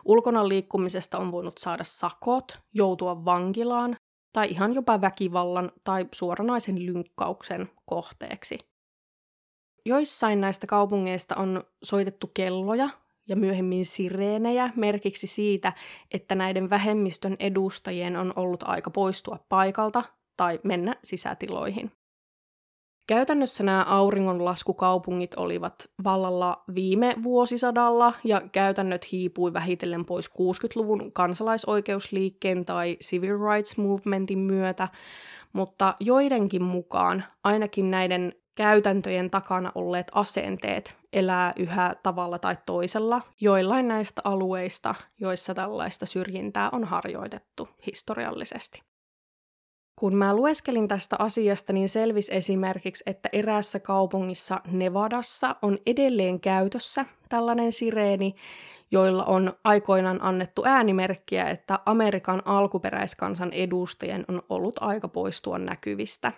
Ulkona 0.05 0.49
liikkumisesta 0.49 1.19
on 1.19 1.33
voinut 1.33 1.59
saada 1.59 1.85
sakot, 1.85 2.59
joutua 2.75 3.25
vankilaan 3.25 3.97
tai 4.33 4.49
ihan 4.51 4.75
jopa 4.75 5.01
väkivallan 5.01 5.73
tai 5.85 6.07
suoranaisen 6.13 6.87
lynkkauksen 6.87 7.71
kohteeksi. 7.87 8.70
Joissain 9.85 10.41
näistä 10.41 10.67
kaupungeista 10.67 11.37
on 11.37 11.63
soitettu 11.83 12.31
kelloja 12.35 12.89
ja 13.29 13.37
myöhemmin 13.37 13.87
sireenejä 13.87 14.71
merkiksi 14.77 15.27
siitä, 15.27 15.73
että 16.15 16.35
näiden 16.35 16.71
vähemmistön 16.71 17.37
edustajien 17.39 18.17
on 18.17 18.33
ollut 18.37 18.63
aika 18.63 18.91
poistua 18.91 19.39
paikalta 19.49 20.03
tai 20.37 20.61
mennä 20.63 20.95
sisätiloihin. 21.05 21.93
Käytännössä 23.07 23.65
nämä 23.65 23.85
auringonlaskukaupungit 23.89 25.35
olivat 25.35 25.91
vallalla 26.05 26.63
viime 26.75 27.15
vuosisadalla 27.23 28.15
ja 28.25 28.43
käytännöt 28.53 29.13
hiipui 29.13 29.53
vähitellen 29.53 30.05
pois 30.05 30.31
60-luvun 30.31 31.13
kansalaisoikeusliikkeen 31.13 32.65
tai 32.65 32.97
civil 33.05 33.39
rights 33.39 33.77
movementin 33.77 34.39
myötä, 34.39 34.89
mutta 35.53 35.95
joidenkin 36.01 36.63
mukaan 36.63 37.25
ainakin 37.45 37.91
näiden 37.91 38.33
käytäntöjen 38.55 39.31
takana 39.31 39.73
olleet 39.75 40.11
asenteet 40.15 40.97
elää 41.13 41.53
yhä 41.57 41.95
tavalla 42.03 42.39
tai 42.39 42.57
toisella 42.67 43.21
joillain 43.41 43.89
näistä 43.89 44.21
alueista, 44.25 44.95
joissa 45.21 45.55
tällaista 45.55 46.07
syrjintää 46.07 46.69
on 46.73 46.85
harjoitettu 46.85 47.69
historiallisesti. 47.87 48.83
Kun 50.01 50.15
mä 50.15 50.35
lueskelin 50.35 50.89
tästä 50.89 51.17
asiasta, 51.19 51.73
niin 51.73 51.89
selvisi 51.89 52.35
esimerkiksi, 52.35 53.05
että 53.07 53.29
eräässä 53.33 53.81
kaupungissa 53.81 54.61
Nevadassa 54.67 55.57
on 55.63 55.79
edelleen 55.87 56.41
käytössä 56.41 57.05
tällainen 57.29 57.73
sireeni, 57.73 58.35
joilla 58.91 59.25
on 59.25 59.53
aikoinaan 59.65 60.23
annettu 60.23 60.63
äänimerkkiä, 60.65 61.51
että 61.51 61.79
Amerikan 61.87 62.43
alkuperäiskansan 62.45 63.53
edustajien 63.53 64.25
on 64.29 64.43
ollut 64.49 64.75
aika 64.81 65.09
poistua 65.09 65.59
näkyvistä. 65.59 66.33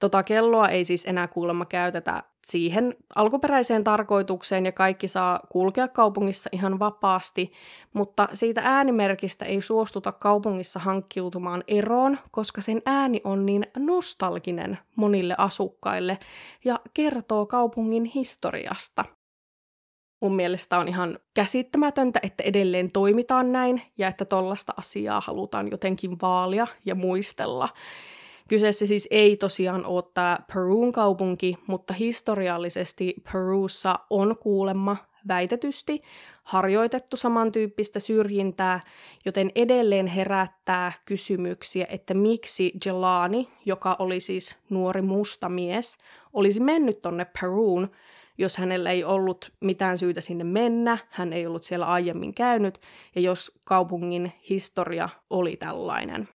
Tota 0.00 0.22
kelloa 0.22 0.68
ei 0.68 0.84
siis 0.84 1.04
enää 1.04 1.28
kuulemma 1.28 1.64
käytetä 1.64 2.22
siihen 2.46 2.96
alkuperäiseen 3.14 3.84
tarkoitukseen 3.84 4.66
ja 4.66 4.72
kaikki 4.72 5.08
saa 5.08 5.40
kulkea 5.48 5.88
kaupungissa 5.88 6.50
ihan 6.52 6.78
vapaasti, 6.78 7.52
mutta 7.92 8.28
siitä 8.32 8.60
äänimerkistä 8.64 9.44
ei 9.44 9.62
suostuta 9.62 10.12
kaupungissa 10.12 10.80
hankkiutumaan 10.80 11.64
eroon, 11.68 12.18
koska 12.30 12.60
sen 12.60 12.82
ääni 12.86 13.20
on 13.24 13.46
niin 13.46 13.66
nostalginen 13.76 14.78
monille 14.96 15.34
asukkaille 15.38 16.18
ja 16.64 16.80
kertoo 16.94 17.46
kaupungin 17.46 18.04
historiasta. 18.04 19.04
Mun 20.22 20.36
mielestä 20.36 20.78
on 20.78 20.88
ihan 20.88 21.18
käsittämätöntä, 21.34 22.20
että 22.22 22.42
edelleen 22.42 22.92
toimitaan 22.92 23.52
näin 23.52 23.82
ja 23.98 24.08
että 24.08 24.24
tollasta 24.24 24.74
asiaa 24.76 25.20
halutaan 25.20 25.70
jotenkin 25.70 26.20
vaalia 26.22 26.66
ja 26.84 26.94
muistella. 26.94 27.68
Kyseessä 28.48 28.86
siis 28.86 29.08
ei 29.10 29.36
tosiaan 29.36 29.86
ole 29.86 30.04
tämä 30.14 30.38
Peruun 30.54 30.92
kaupunki, 30.92 31.58
mutta 31.66 31.94
historiallisesti 31.94 33.14
Peruussa 33.32 33.98
on 34.10 34.36
kuulemma 34.38 34.96
väitetysti 35.28 36.02
harjoitettu 36.42 37.16
samantyyppistä 37.16 38.00
syrjintää, 38.00 38.80
joten 39.24 39.50
edelleen 39.54 40.06
herättää 40.06 40.92
kysymyksiä, 41.04 41.86
että 41.90 42.14
miksi 42.14 42.72
Jelani, 42.86 43.48
joka 43.64 43.96
oli 43.98 44.20
siis 44.20 44.56
nuori 44.70 45.02
musta 45.02 45.48
mies, 45.48 45.98
olisi 46.32 46.62
mennyt 46.62 47.02
tonne 47.02 47.26
Peruun, 47.40 47.90
jos 48.38 48.56
hänellä 48.56 48.90
ei 48.90 49.04
ollut 49.04 49.52
mitään 49.60 49.98
syytä 49.98 50.20
sinne 50.20 50.44
mennä, 50.44 50.98
hän 51.10 51.32
ei 51.32 51.46
ollut 51.46 51.62
siellä 51.62 51.86
aiemmin 51.86 52.34
käynyt, 52.34 52.80
ja 53.14 53.20
jos 53.20 53.58
kaupungin 53.64 54.32
historia 54.48 55.08
oli 55.30 55.56
tällainen. 55.56 56.28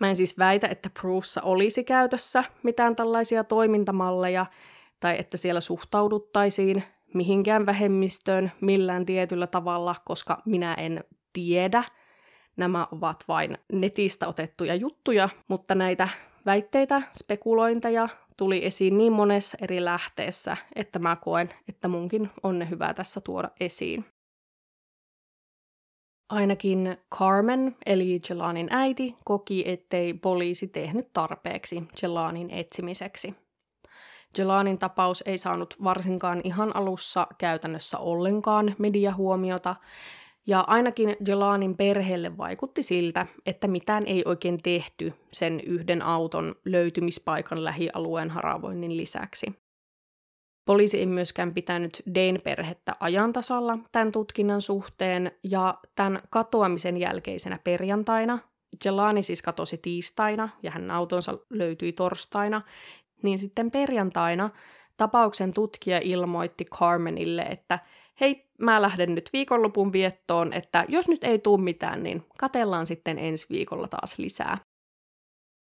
Mä 0.00 0.08
en 0.08 0.16
siis 0.16 0.38
väitä, 0.38 0.68
että 0.68 0.90
Proofssa 1.00 1.42
olisi 1.42 1.84
käytössä 1.84 2.44
mitään 2.62 2.96
tällaisia 2.96 3.44
toimintamalleja, 3.44 4.46
tai 5.00 5.16
että 5.18 5.36
siellä 5.36 5.60
suhtauduttaisiin 5.60 6.82
mihinkään 7.14 7.66
vähemmistöön 7.66 8.52
millään 8.60 9.06
tietyllä 9.06 9.46
tavalla, 9.46 9.94
koska 10.04 10.42
minä 10.44 10.74
en 10.74 11.04
tiedä. 11.32 11.84
Nämä 12.56 12.86
ovat 12.92 13.24
vain 13.28 13.58
netistä 13.72 14.28
otettuja 14.28 14.74
juttuja, 14.74 15.28
mutta 15.48 15.74
näitä 15.74 16.08
väitteitä, 16.46 17.02
spekulointeja 17.18 18.08
tuli 18.36 18.66
esiin 18.66 18.98
niin 18.98 19.12
monessa 19.12 19.58
eri 19.60 19.84
lähteessä, 19.84 20.56
että 20.74 20.98
mä 20.98 21.16
koen, 21.16 21.50
että 21.68 21.88
munkin 21.88 22.30
on 22.42 22.58
ne 22.58 22.70
hyvä 22.70 22.94
tässä 22.94 23.20
tuoda 23.20 23.50
esiin. 23.60 24.04
Ainakin 26.28 26.96
Carmen, 27.14 27.76
eli 27.86 28.20
Jelanin 28.30 28.68
äiti, 28.70 29.14
koki, 29.24 29.64
ettei 29.66 30.14
poliisi 30.14 30.68
tehnyt 30.68 31.12
tarpeeksi 31.12 31.82
Jelanin 32.02 32.50
etsimiseksi. 32.50 33.34
Jelanin 34.38 34.78
tapaus 34.78 35.22
ei 35.26 35.38
saanut 35.38 35.76
varsinkaan 35.84 36.40
ihan 36.44 36.76
alussa 36.76 37.26
käytännössä 37.38 37.98
ollenkaan 37.98 38.74
mediahuomiota, 38.78 39.76
ja 40.46 40.64
ainakin 40.66 41.16
Jelanin 41.28 41.76
perheelle 41.76 42.36
vaikutti 42.36 42.82
siltä, 42.82 43.26
että 43.46 43.68
mitään 43.68 44.06
ei 44.06 44.22
oikein 44.24 44.62
tehty 44.62 45.12
sen 45.32 45.60
yhden 45.60 46.02
auton 46.02 46.54
löytymispaikan 46.64 47.64
lähialueen 47.64 48.30
haravoinnin 48.30 48.96
lisäksi. 48.96 49.65
Poliisi 50.66 50.98
ei 50.98 51.06
myöskään 51.06 51.54
pitänyt 51.54 52.02
Dane 52.14 52.38
perhettä 52.38 52.96
ajantasalla 53.00 53.78
tämän 53.92 54.12
tutkinnan 54.12 54.60
suhteen, 54.60 55.32
ja 55.44 55.74
tämän 55.94 56.22
katoamisen 56.30 56.96
jälkeisenä 56.96 57.58
perjantaina, 57.64 58.38
Jelani 58.84 59.22
siis 59.22 59.42
katosi 59.42 59.78
tiistaina 59.78 60.48
ja 60.62 60.70
hänen 60.70 60.90
autonsa 60.90 61.38
löytyi 61.50 61.92
torstaina, 61.92 62.62
niin 63.22 63.38
sitten 63.38 63.70
perjantaina 63.70 64.50
tapauksen 64.96 65.52
tutkija 65.52 66.00
ilmoitti 66.02 66.64
Carmenille, 66.64 67.42
että 67.42 67.78
hei, 68.20 68.50
mä 68.58 68.82
lähden 68.82 69.14
nyt 69.14 69.30
viikonlopun 69.32 69.92
viettoon, 69.92 70.52
että 70.52 70.84
jos 70.88 71.08
nyt 71.08 71.24
ei 71.24 71.38
tule 71.38 71.62
mitään, 71.62 72.02
niin 72.02 72.24
katellaan 72.38 72.86
sitten 72.86 73.18
ensi 73.18 73.46
viikolla 73.50 73.88
taas 73.88 74.18
lisää. 74.18 74.58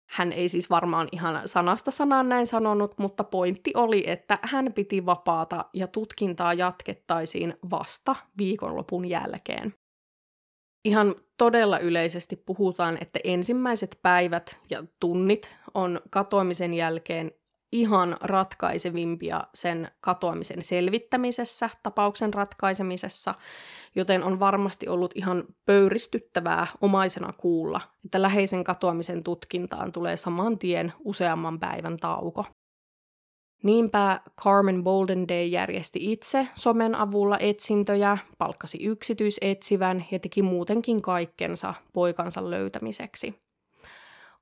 Hän 0.09 0.33
ei 0.33 0.49
siis 0.49 0.69
varmaan 0.69 1.07
ihan 1.11 1.41
sanasta 1.45 1.91
sanaan 1.91 2.29
näin 2.29 2.47
sanonut, 2.47 2.97
mutta 2.97 3.23
pointti 3.23 3.71
oli, 3.75 4.03
että 4.07 4.39
hän 4.41 4.73
piti 4.73 5.05
vapaata 5.05 5.65
ja 5.73 5.87
tutkintaa 5.87 6.53
jatkettaisiin 6.53 7.53
vasta 7.69 8.15
viikonlopun 8.37 9.09
jälkeen. 9.09 9.73
Ihan 10.85 11.15
todella 11.37 11.79
yleisesti 11.79 12.35
puhutaan, 12.35 12.97
että 13.01 13.19
ensimmäiset 13.23 13.99
päivät 14.01 14.59
ja 14.69 14.83
tunnit 14.99 15.55
on 15.73 16.01
katoamisen 16.09 16.73
jälkeen 16.73 17.31
ihan 17.79 18.17
ratkaisevimpia 18.21 19.43
sen 19.53 19.91
katoamisen 20.01 20.61
selvittämisessä, 20.61 21.69
tapauksen 21.83 22.33
ratkaisemisessa, 22.33 23.33
joten 23.95 24.23
on 24.23 24.39
varmasti 24.39 24.87
ollut 24.87 25.11
ihan 25.15 25.43
pöyristyttävää 25.65 26.67
omaisena 26.81 27.33
kuulla, 27.33 27.81
että 28.05 28.21
läheisen 28.21 28.63
katoamisen 28.63 29.23
tutkintaan 29.23 29.91
tulee 29.91 30.17
saman 30.17 30.59
tien 30.59 30.93
useamman 31.03 31.59
päivän 31.59 31.97
tauko. 31.97 32.45
Niinpä 33.63 34.19
Carmen 34.41 34.83
Bolden 34.83 35.27
Day 35.27 35.45
järjesti 35.45 36.11
itse 36.11 36.47
somen 36.55 36.95
avulla 36.95 37.37
etsintöjä, 37.39 38.17
palkkasi 38.37 38.83
yksityisetsivän 38.83 40.05
ja 40.11 40.19
teki 40.19 40.41
muutenkin 40.41 41.01
kaikkensa 41.01 41.73
poikansa 41.93 42.49
löytämiseksi. 42.49 43.44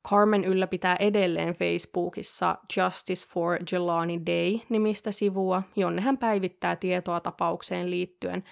Carmen 0.10 0.44
ylläpitää 0.44 0.96
edelleen 1.00 1.54
Facebookissa 1.54 2.58
Justice 2.78 3.28
for 3.28 3.58
Jelani 3.72 4.22
Day-nimistä 4.26 5.12
sivua, 5.12 5.64
jonne 5.76 6.02
hän 6.02 6.18
päivittää 6.18 6.76
tietoa 6.76 7.20
tapaukseen 7.20 7.92
liittyen, 7.92 8.44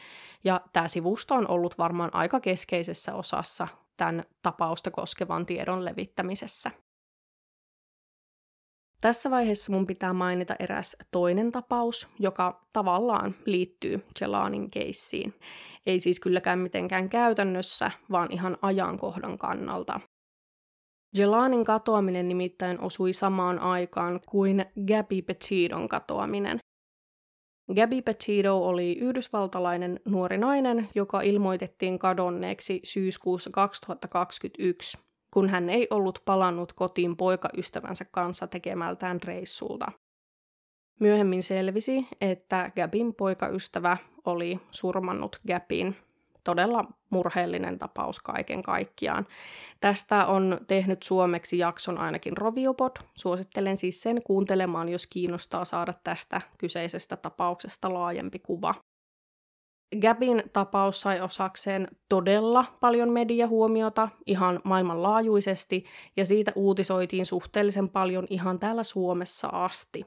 ja 0.44 0.62
tämä 0.74 0.88
sivusto 0.88 1.36
on 1.36 1.48
ollut 1.48 1.78
varmaan 1.78 2.10
aika 2.14 2.40
keskeisessä 2.40 3.16
osassa 3.16 3.68
tämän 3.98 4.24
tapausta 4.42 4.92
koskevan 4.92 5.46
tiedon 5.46 5.86
levittämisessä. 5.86 6.72
Tässä 9.02 9.32
vaiheessa 9.32 9.72
mun 9.72 9.88
pitää 9.88 10.14
mainita 10.14 10.56
eräs 10.60 10.98
toinen 11.12 11.52
tapaus, 11.52 12.08
joka 12.20 12.68
tavallaan 12.74 13.36
liittyy 13.46 14.06
Jelanin 14.22 14.72
keissiin. 14.72 15.34
Ei 15.86 16.00
siis 16.00 16.20
kylläkään 16.20 16.60
mitenkään 16.60 17.10
käytännössä, 17.10 17.92
vaan 18.12 18.28
ihan 18.32 18.58
ajankohdan 18.62 19.38
kannalta. 19.38 20.00
Jelanin 21.18 21.64
katoaminen 21.66 22.28
nimittäin 22.28 22.82
osui 22.82 23.14
samaan 23.14 23.60
aikaan 23.60 24.20
kuin 24.30 24.66
Gabby 24.88 25.22
Petidon 25.22 25.90
katoaminen. 25.90 26.60
Gabby 27.76 28.02
Petito 28.02 28.68
oli 28.68 28.98
yhdysvaltalainen 29.00 30.00
nuori 30.06 30.38
nainen, 30.38 30.88
joka 30.96 31.22
ilmoitettiin 31.22 32.00
kadonneeksi 32.00 32.80
syyskuussa 32.84 33.50
2021, 33.54 34.98
kun 35.34 35.50
hän 35.50 35.70
ei 35.70 35.88
ollut 35.90 36.20
palannut 36.26 36.74
kotiin 36.74 37.18
poikaystävänsä 37.18 38.06
kanssa 38.12 38.48
tekemältään 38.48 39.20
reissulta. 39.26 39.92
Myöhemmin 41.00 41.44
selvisi, 41.44 42.08
että 42.22 42.72
Gabin 42.76 43.16
poikaystävä 43.16 43.98
oli 44.26 44.60
surmannut 44.72 45.42
Gabin 45.48 45.96
todella 46.44 46.84
murheellinen 47.10 47.80
tapaus 47.80 48.20
kaiken 48.20 48.64
kaikkiaan. 48.64 49.28
Tästä 49.82 50.26
on 50.26 50.58
tehnyt 50.68 51.04
suomeksi 51.04 51.58
jakson 51.58 51.98
ainakin 51.98 52.38
Roviopod. 52.38 52.92
Suosittelen 53.16 53.78
siis 53.78 54.02
sen 54.02 54.24
kuuntelemaan, 54.24 54.90
jos 54.90 55.08
kiinnostaa 55.08 55.66
saada 55.66 55.94
tästä 56.04 56.42
kyseisestä 56.58 57.18
tapauksesta 57.18 57.94
laajempi 57.94 58.40
kuva. 58.40 58.76
Gabin 60.02 60.44
tapaus 60.54 61.02
sai 61.02 61.22
osakseen 61.22 61.88
todella 62.10 62.66
paljon 62.80 63.10
mediahuomiota 63.10 64.10
ihan 64.26 64.60
maailmanlaajuisesti, 64.64 65.84
ja 66.18 66.26
siitä 66.26 66.52
uutisoitiin 66.56 67.26
suhteellisen 67.26 67.90
paljon 67.90 68.28
ihan 68.30 68.60
täällä 68.60 68.84
Suomessa 68.84 69.48
asti. 69.48 70.06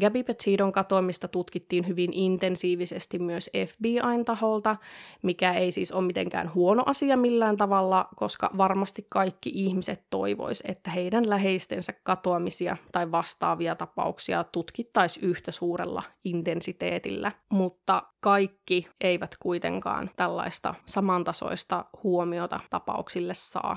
Gabby 0.00 0.22
Petidon 0.22 0.72
katoamista 0.72 1.28
tutkittiin 1.28 1.88
hyvin 1.88 2.12
intensiivisesti 2.12 3.18
myös 3.18 3.50
FBIn 3.66 4.24
taholta, 4.24 4.76
mikä 5.22 5.52
ei 5.52 5.72
siis 5.72 5.92
ole 5.92 6.04
mitenkään 6.04 6.54
huono 6.54 6.82
asia 6.86 7.16
millään 7.16 7.56
tavalla, 7.56 8.08
koska 8.16 8.50
varmasti 8.58 9.06
kaikki 9.08 9.50
ihmiset 9.54 10.04
toivois, 10.10 10.62
että 10.68 10.90
heidän 10.90 11.30
läheistensä 11.30 11.92
katoamisia 12.02 12.76
tai 12.92 13.10
vastaavia 13.10 13.74
tapauksia 13.74 14.44
tutkittaisiin 14.44 15.26
yhtä 15.26 15.52
suurella 15.52 16.02
intensiteetillä, 16.24 17.32
mutta 17.50 18.02
kaikki 18.20 18.88
eivät 19.00 19.36
kuitenkaan 19.40 20.10
tällaista 20.16 20.74
samantasoista 20.84 21.84
huomiota 22.02 22.60
tapauksille 22.70 23.34
saa. 23.34 23.76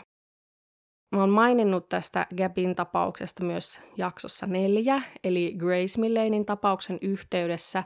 Mä 1.16 1.22
oon 1.22 1.30
maininnut 1.30 1.90
tästä 1.90 2.28
Gabin 2.38 2.76
tapauksesta 2.76 3.46
myös 3.46 3.82
jaksossa 3.98 4.46
neljä, 4.46 5.02
eli 5.24 5.54
Grace 5.58 6.00
Millanein 6.00 6.46
tapauksen 6.46 6.98
yhteydessä, 7.02 7.84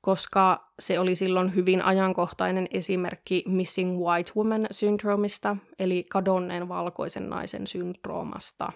koska 0.00 0.70
se 0.78 0.98
oli 0.98 1.14
silloin 1.14 1.54
hyvin 1.54 1.82
ajankohtainen 1.82 2.66
esimerkki 2.70 3.44
Missing 3.46 3.98
White 3.98 4.32
Woman 4.36 4.66
syndroomista, 4.70 5.56
eli 5.78 6.04
kadonneen 6.10 6.68
valkoisen 6.68 7.30
naisen 7.30 7.66
syndroomasta. 7.66 8.72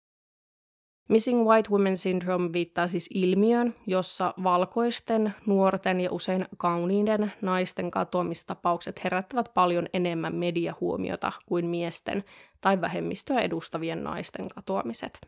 Missing 1.10 1.48
White 1.48 1.70
Women 1.70 1.96
Syndrome 1.96 2.52
viittaa 2.52 2.88
siis 2.88 3.10
ilmiön, 3.14 3.74
jossa 3.86 4.34
valkoisten, 4.42 5.34
nuorten 5.46 6.00
ja 6.00 6.12
usein 6.12 6.46
kauniiden 6.56 7.32
naisten 7.42 7.90
katoamistapaukset 7.90 9.04
herättävät 9.04 9.50
paljon 9.54 9.86
enemmän 9.92 10.34
mediahuomiota 10.34 11.32
kuin 11.46 11.66
miesten 11.66 12.24
tai 12.60 12.80
vähemmistöä 12.80 13.40
edustavien 13.40 14.04
naisten 14.04 14.48
katoamiset. 14.48 15.20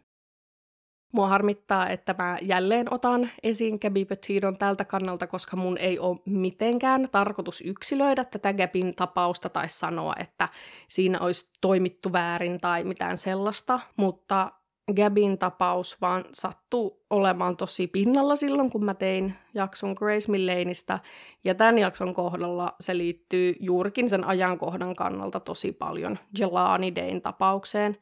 Mua 1.12 1.29
harmittaa, 1.29 1.88
että 1.88 2.14
mä 2.18 2.38
jälleen 2.42 2.95
otan 2.95 3.31
esiin 3.42 3.79
Gabby 3.83 4.05
Petidon 4.05 4.59
tältä 4.59 4.85
kannalta, 4.85 5.27
koska 5.27 5.57
mun 5.57 5.79
ei 5.79 5.99
ole 5.99 6.18
mitenkään 6.27 7.09
tarkoitus 7.12 7.61
yksilöidä 7.61 8.25
tätä 8.25 8.53
Gabin 8.53 8.95
tapausta 8.95 9.49
tai 9.49 9.68
sanoa, 9.68 10.14
että 10.18 10.49
siinä 10.88 11.21
olisi 11.21 11.51
toimittu 11.61 12.12
väärin 12.12 12.61
tai 12.61 12.85
mitään 12.85 13.16
sellaista, 13.16 13.81
mutta 13.97 14.53
Gabin 14.97 15.38
tapaus 15.38 16.01
vaan 16.01 16.25
sattuu 16.33 17.05
olemaan 17.11 17.57
tosi 17.57 17.87
pinnalla 17.87 18.37
silloin, 18.37 18.71
kun 18.71 18.85
mä 18.85 18.95
tein 18.95 19.35
jakson 19.55 19.95
Grace 19.99 20.31
Millaneista. 20.31 20.99
Ja 21.45 21.55
tämän 21.55 21.79
jakson 21.79 22.14
kohdalla 22.14 22.75
se 22.81 22.99
liittyy 22.99 23.55
juurikin 23.61 24.11
sen 24.11 24.25
ajankohdan 24.25 24.97
kannalta 24.97 25.40
tosi 25.40 25.73
paljon 25.73 26.18
Jelani 26.38 26.95
Dayn 26.95 27.23
tapaukseen. 27.23 27.97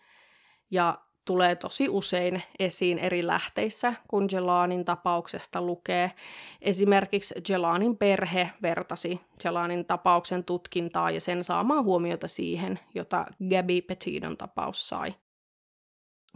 Ja 0.70 0.98
tulee 1.24 1.56
tosi 1.56 1.88
usein 1.88 2.42
esiin 2.58 2.98
eri 2.98 3.26
lähteissä, 3.26 3.94
kun 4.08 4.28
Jelanin 4.32 4.84
tapauksesta 4.84 5.62
lukee. 5.62 6.12
Esimerkiksi 6.60 7.34
Jelanin 7.48 7.96
perhe 7.96 8.50
vertasi 8.62 9.20
Jelanin 9.44 9.84
tapauksen 9.84 10.44
tutkintaa 10.44 11.10
ja 11.10 11.20
sen 11.20 11.44
saamaa 11.44 11.82
huomiota 11.82 12.28
siihen, 12.28 12.78
jota 12.94 13.26
Gabby 13.50 13.80
Petidon 13.80 14.36
tapaus 14.36 14.88
sai. 14.88 15.10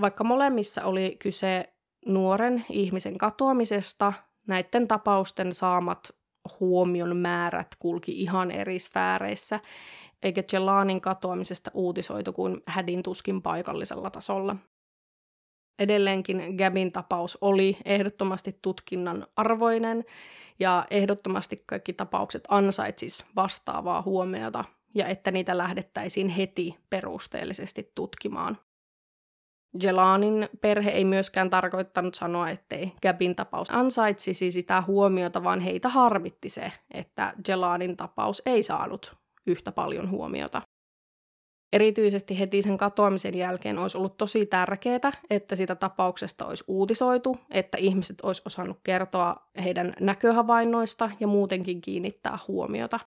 Vaikka 0.01 0.25
molemmissa 0.25 0.85
oli 0.85 1.17
kyse 1.19 1.75
nuoren 2.07 2.65
ihmisen 2.71 3.19
katoamisesta, 3.19 4.13
näiden 4.47 4.89
tapausten 4.89 5.55
saamat 5.55 6.15
huomion 6.61 7.17
määrät 7.17 7.69
kulki 7.79 8.23
ihan 8.23 8.51
eri 8.51 8.79
sfääreissä, 8.79 9.61
eikä 10.23 10.43
Jelanin 10.53 11.01
katoamisesta 11.01 11.71
uutisoitu 11.75 12.33
kuin 12.33 12.63
hädin 12.67 13.03
tuskin 13.03 13.43
paikallisella 13.43 14.11
tasolla. 14.11 14.57
Edelleenkin 15.79 16.43
Gabin 16.59 16.93
tapaus 16.93 17.39
oli 17.41 17.77
ehdottomasti 17.85 18.59
tutkinnan 18.63 19.27
arvoinen 19.37 20.05
ja 20.59 20.87
ehdottomasti 20.91 21.63
kaikki 21.67 21.93
tapaukset 21.93 22.45
ansaitsis 22.49 23.27
vastaavaa 23.37 24.03
huomiota 24.03 24.65
ja 24.95 25.07
että 25.07 25.31
niitä 25.31 25.59
lähdettäisiin 25.59 26.29
heti 26.29 26.79
perusteellisesti 26.91 27.93
tutkimaan. 27.95 28.59
Jelanin 29.83 30.49
perhe 30.61 30.91
ei 30.91 31.05
myöskään 31.05 31.51
tarkoittanut 31.51 32.15
sanoa, 32.15 32.51
ettei 32.51 32.93
Gabin 33.03 33.37
tapaus 33.37 33.71
ansaitsisi 33.71 34.51
sitä 34.51 34.83
huomiota, 34.87 35.45
vaan 35.45 35.61
heitä 35.61 35.89
harmitti 35.89 36.49
se, 36.49 36.73
että 36.91 37.35
Jelanin 37.49 37.97
tapaus 37.97 38.43
ei 38.47 38.63
saanut 38.63 39.17
yhtä 39.47 39.73
paljon 39.73 40.11
huomiota. 40.11 40.63
Erityisesti 41.73 42.39
heti 42.39 42.63
sen 42.63 42.77
katoamisen 42.77 43.35
jälkeen 43.35 43.79
olisi 43.79 43.99
ollut 43.99 44.17
tosi 44.17 44.47
tärkeää, 44.47 45.13
että 45.31 45.57
sitä 45.57 45.75
tapauksesta 45.75 46.47
olisi 46.47 46.65
uutisoitu, 46.69 47.37
että 47.51 47.79
ihmiset 47.79 48.21
olisi 48.23 48.43
osannut 48.47 48.79
kertoa 48.85 49.37
heidän 49.65 49.95
näköhavainnoista 50.01 51.11
ja 51.21 51.27
muutenkin 51.27 51.81
kiinnittää 51.81 52.39
huomiota. 52.49 53.01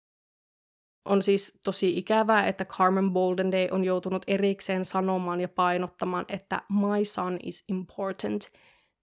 On 1.04 1.22
siis 1.22 1.58
tosi 1.64 1.98
ikävää, 1.98 2.46
että 2.46 2.64
Carmen 2.64 3.10
Boldenday 3.10 3.68
on 3.70 3.84
joutunut 3.84 4.22
erikseen 4.26 4.84
sanomaan 4.84 5.40
ja 5.40 5.48
painottamaan, 5.48 6.24
että 6.28 6.62
my 6.68 7.04
son 7.04 7.38
is 7.42 7.64
important. 7.68 8.42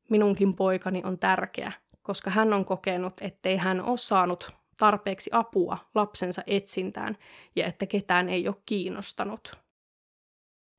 Minunkin 0.09 0.55
poikani 0.55 1.01
on 1.05 1.19
tärkeä, 1.19 1.71
koska 2.01 2.29
hän 2.29 2.53
on 2.53 2.65
kokenut, 2.65 3.13
ettei 3.21 3.57
hän 3.57 3.81
ole 3.81 3.97
saanut 3.97 4.51
tarpeeksi 4.77 5.29
apua 5.33 5.77
lapsensa 5.95 6.41
etsintään 6.47 7.17
ja 7.55 7.65
että 7.65 7.85
ketään 7.85 8.29
ei 8.29 8.47
ole 8.47 8.55
kiinnostanut. 8.65 9.61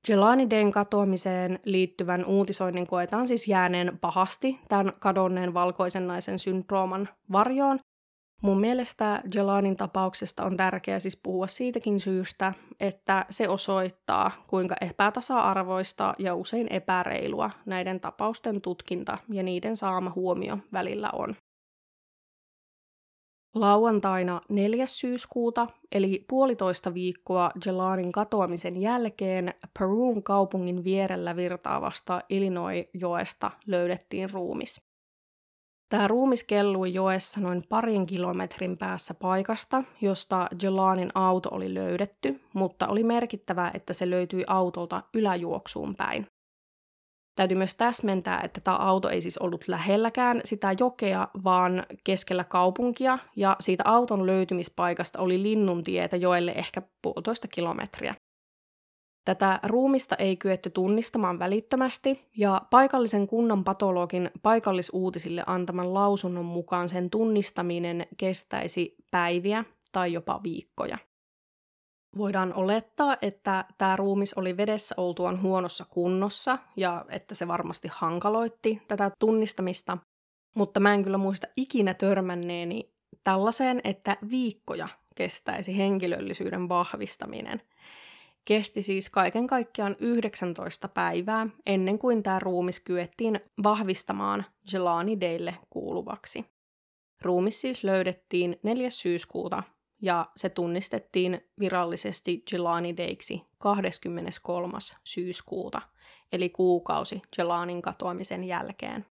Jelani 0.09 0.51
Den 0.51 0.71
katoamiseen 0.71 1.59
liittyvän 1.65 2.25
uutisoinnin 2.25 2.87
koetaan 2.87 3.27
siis 3.27 3.49
jääneen 3.49 3.99
pahasti 3.99 4.61
tämän 4.69 4.93
kadonneen 4.99 5.55
valkoisen 5.55 6.07
naisen 6.07 6.39
syndrooman 6.39 7.09
varjoon, 7.33 7.81
Mun 8.42 8.61
mielestä 8.61 9.22
Jelanin 9.35 9.76
tapauksesta 9.76 10.44
on 10.44 10.57
tärkeää 10.57 10.98
siis 10.98 11.16
puhua 11.22 11.46
siitäkin 11.46 12.00
syystä, 12.00 12.52
että 12.81 13.26
se 13.31 13.48
osoittaa, 13.48 14.31
kuinka 14.48 14.74
epätasa-arvoista 14.81 16.14
ja 16.18 16.35
usein 16.35 16.72
epäreilua 16.72 17.50
näiden 17.66 18.00
tapausten 18.00 18.61
tutkinta 18.61 19.18
ja 19.28 19.42
niiden 19.42 19.76
saama 19.76 20.12
huomio 20.16 20.59
välillä 20.72 21.11
on. 21.12 21.37
Lauantaina 23.55 24.40
4. 24.48 24.87
syyskuuta, 24.87 25.66
eli 25.92 26.24
puolitoista 26.28 26.94
viikkoa 26.94 27.50
Jelanin 27.66 28.12
katoamisen 28.12 28.81
jälkeen, 28.81 29.55
Peruun 29.78 30.22
kaupungin 30.22 30.85
vierellä 30.85 31.37
virtaavasta 31.37 32.20
Illinois-joesta 32.28 33.50
löydettiin 33.66 34.31
ruumis. 34.31 34.91
Tämä 35.92 36.09
ruumis 36.09 36.44
kellui 36.44 36.94
joessa 36.94 37.40
noin 37.40 37.62
parin 37.68 38.07
kilometrin 38.07 38.78
päässä 38.78 39.14
paikasta, 39.14 39.85
josta 40.00 40.48
Jelanin 40.62 41.11
auto 41.14 41.48
oli 41.52 41.74
löydetty, 41.74 42.40
mutta 42.55 42.88
oli 42.88 43.02
merkittävää, 43.02 43.70
että 43.74 43.92
se 43.92 44.11
löytyi 44.11 44.44
autolta 44.46 45.02
yläjuoksuun 45.14 45.96
päin. 45.96 46.26
Täytyy 47.37 47.57
myös 47.57 47.74
täsmentää, 47.74 48.40
että 48.40 48.61
tämä 48.61 48.76
auto 48.76 49.09
ei 49.09 49.22
siis 49.22 49.38
ollut 49.38 49.68
lähelläkään 49.68 50.40
sitä 50.44 50.74
jokea, 50.78 51.28
vaan 51.44 51.83
keskellä 52.05 52.44
kaupunkia, 52.44 53.18
ja 53.37 53.57
siitä 53.61 53.83
auton 53.87 54.26
löytymispaikasta 54.26 55.18
oli 55.18 55.42
linnuntietä 55.42 56.16
joelle 56.16 56.50
ehkä 56.50 56.83
puolitoista 57.02 57.48
kilometriä. 57.48 58.14
Tätä 59.25 59.61
ruumista 59.63 60.17
ei 60.17 60.37
kyetty 60.37 60.71
tunnistamaan 60.71 61.39
välittömästi, 61.39 62.29
ja 62.37 62.63
paikallisen 62.71 63.27
kunnan 63.27 63.65
patologin 63.65 64.31
paikallisuutisille 64.43 65.43
antaman 65.47 65.95
lausunnon 65.95 66.45
mukaan 66.45 66.89
sen 66.89 67.11
tunnistaminen 67.11 68.07
kestäisi 68.17 68.97
päiviä 69.11 69.65
tai 69.93 70.13
jopa 70.13 70.41
viikkoja. 70.43 70.99
Voidaan 72.17 72.55
olettaa, 72.55 73.17
että 73.23 73.65
tämä 73.79 73.97
ruumis 73.97 74.35
oli 74.35 74.57
vedessä 74.57 74.95
oltuaan 74.99 75.43
huonossa 75.43 75.85
kunnossa 75.91 76.59
ja 76.77 77.05
että 77.09 77.35
se 77.35 77.49
varmasti 77.49 77.89
hankaloitti 77.93 78.83
tätä 78.89 79.11
tunnistamista, 79.19 79.99
mutta 80.55 80.81
mä 80.81 80.95
en 80.95 81.03
kyllä 81.05 81.19
muista 81.19 81.47
ikinä 81.57 81.95
törmänneeni 81.95 82.93
tällaiseen, 83.25 83.81
että 83.85 84.17
viikkoja 84.31 84.89
kestäisi 85.15 85.77
henkilöllisyyden 85.77 86.69
vahvistaminen. 86.69 87.63
Kesti 88.44 88.83
siis 88.83 89.11
kaiken 89.11 89.46
kaikkiaan 89.46 89.96
19 89.98 90.88
päivää 90.88 91.46
ennen 91.66 91.98
kuin 91.98 92.22
tämä 92.22 92.38
ruumis 92.38 92.81
kyettiin 92.81 93.40
vahvistamaan 93.62 94.44
Jelani 94.72 95.20
Deille 95.20 95.55
kuuluvaksi. 95.70 96.44
Ruumis 97.20 97.61
siis 97.61 97.85
löydettiin 97.85 98.59
4. 98.62 98.90
syyskuuta 98.90 99.62
ja 100.00 100.31
se 100.37 100.48
tunnistettiin 100.48 101.40
virallisesti 101.61 102.42
Jelani 102.52 102.96
Deiksi 102.96 103.42
23. 103.59 104.78
syyskuuta, 105.05 105.83
eli 106.33 106.48
kuukausi 106.48 107.22
Jelanin 107.38 107.83
katoamisen 107.83 108.44
jälkeen. 108.44 109.07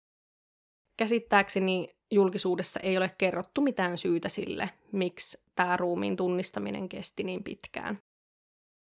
Käsittääkseni 0.97 1.97
julkisuudessa 2.11 2.81
ei 2.81 2.97
ole 2.97 3.11
kerrottu 3.19 3.61
mitään 3.61 3.99
syytä 3.99 4.29
sille, 4.29 4.71
miksi 4.93 5.45
tämä 5.55 5.77
ruumiin 5.77 6.17
tunnistaminen 6.17 6.89
kesti 6.89 7.23
niin 7.23 7.45
pitkään. 7.45 7.99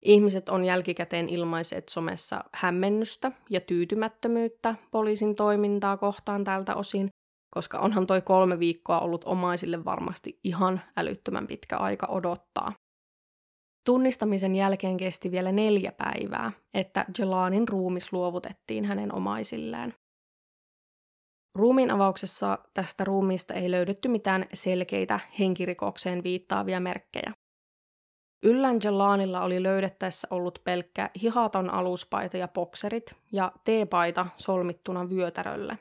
Ihmiset 0.07 0.49
on 0.49 0.65
jälkikäteen 0.65 1.29
ilmaiset 1.29 1.89
somessa 1.89 2.45
hämmennystä 2.55 3.33
ja 3.51 3.61
tyytymättömyyttä 3.61 4.75
poliisin 4.91 5.35
toimintaa 5.35 5.97
kohtaan 5.97 6.45
tältä 6.45 6.75
osin, 6.75 7.09
koska 7.55 7.79
onhan 7.79 8.07
toi 8.07 8.23
kolme 8.23 8.59
viikkoa 8.59 9.01
ollut 9.01 9.25
omaisille 9.25 9.85
varmasti 9.85 10.41
ihan 10.45 10.81
älyttömän 10.97 11.47
pitkä 11.47 11.77
aika 11.77 12.07
odottaa. 12.07 12.73
Tunnistamisen 13.87 14.55
jälkeen 14.55 14.97
kesti 14.97 15.31
vielä 15.31 15.53
neljä 15.53 15.93
päivää, 15.93 16.53
että 16.75 17.07
Jelanin 17.19 17.69
ruumis 17.69 18.13
luovutettiin 18.13 18.85
hänen 18.85 19.15
omaisilleen. 19.15 19.95
Ruumiin 21.55 21.91
avauksessa 21.91 22.59
tästä 22.75 23.05
ruumiista 23.05 23.55
ei 23.55 23.71
löydetty 23.71 24.09
mitään 24.09 24.47
selkeitä 24.55 25.21
henkirikokseen 25.39 26.23
viittaavia 26.23 26.81
merkkejä. 26.81 27.33
Yllän 28.47 28.79
Jelanilla 28.85 29.41
oli 29.41 29.63
löydettäessä 29.63 30.29
ollut 30.31 30.61
pelkkä 30.65 31.11
hihaton 31.23 31.71
aluspaita 31.71 32.37
ja 32.37 32.49
bokserit 32.49 33.15
ja 33.33 33.53
teepaita 33.65 34.27
solmittuna 34.37 35.11
vyötärölle. 35.11 35.79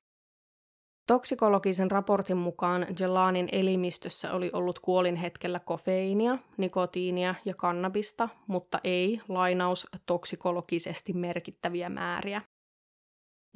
Toksikologisen 1.08 1.91
raportin 1.91 2.38
mukaan 2.38 2.88
Jelanin 2.99 3.49
elimistössä 3.51 4.34
oli 4.34 4.49
ollut 4.54 4.80
kuolin 4.80 5.15
hetkellä 5.15 5.60
kofeiinia, 5.60 6.38
nikotiinia 6.58 7.36
ja 7.45 7.54
kannabista, 7.54 8.30
mutta 8.47 8.80
ei, 8.84 9.19
lainaus, 9.28 9.88
toksikologisesti 10.06 11.13
merkittäviä 11.13 11.89
määriä. 11.89 12.41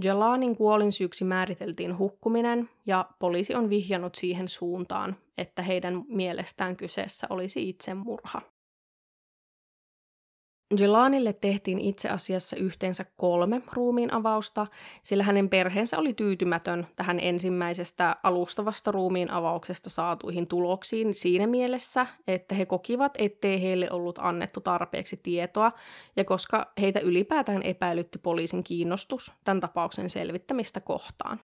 Jelanin 0.03 0.55
kuolinsyyksi 0.55 1.25
määriteltiin 1.25 1.97
hukkuminen, 1.97 2.69
ja 2.85 3.05
poliisi 3.19 3.55
on 3.55 3.69
vihjannut 3.69 4.15
siihen 4.15 4.47
suuntaan, 4.47 5.15
että 5.37 5.61
heidän 5.61 6.03
mielestään 6.07 6.75
kyseessä 6.75 7.27
olisi 7.29 7.69
itsemurha. 7.69 8.41
Jelanille 10.77 11.33
tehtiin 11.33 11.79
itse 11.79 12.09
asiassa 12.09 12.55
yhteensä 12.55 13.05
kolme 13.17 13.61
ruumiin 13.73 14.13
avausta, 14.13 14.67
sillä 15.03 15.23
hänen 15.23 15.49
perheensä 15.49 15.97
oli 15.97 16.13
tyytymätön 16.13 16.87
tähän 16.95 17.19
ensimmäisestä 17.19 18.15
alustavasta 18.23 18.91
ruumiin 18.91 19.31
avauksesta 19.31 19.89
saatuihin 19.89 20.47
tuloksiin 20.47 21.13
siinä 21.13 21.47
mielessä, 21.47 22.07
että 22.27 22.55
he 22.55 22.65
kokivat, 22.65 23.13
ettei 23.17 23.61
heille 23.61 23.91
ollut 23.91 24.19
annettu 24.21 24.61
tarpeeksi 24.61 25.17
tietoa, 25.17 25.71
ja 26.15 26.25
koska 26.25 26.71
heitä 26.81 26.99
ylipäätään 26.99 27.63
epäilytti 27.63 28.19
poliisin 28.19 28.63
kiinnostus 28.63 29.33
tämän 29.43 29.59
tapauksen 29.59 30.09
selvittämistä 30.09 30.81
kohtaan. 30.81 31.39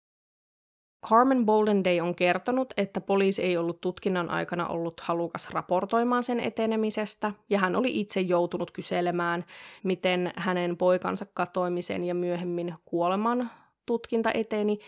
Carmen 1.07 1.45
Boldenday 1.45 1.99
on 1.99 2.15
kertonut, 2.15 2.73
että 2.77 3.01
poliisi 3.01 3.43
ei 3.43 3.57
ollut 3.57 3.81
tutkinnan 3.81 4.29
aikana 4.29 4.67
ollut 4.67 4.99
halukas 4.99 5.49
raportoimaan 5.49 6.23
sen 6.23 6.39
etenemisestä, 6.39 7.31
ja 7.49 7.59
hän 7.59 7.75
oli 7.75 7.99
itse 7.99 8.21
joutunut 8.21 8.71
kyselemään, 8.71 9.45
miten 9.83 10.33
hänen 10.35 10.77
poikansa 10.77 11.25
katoimisen 11.33 12.03
ja 12.03 12.15
myöhemmin 12.15 12.73
kuoleman 12.85 13.49
tutkinta 13.85 14.31
eteni, 14.33 14.79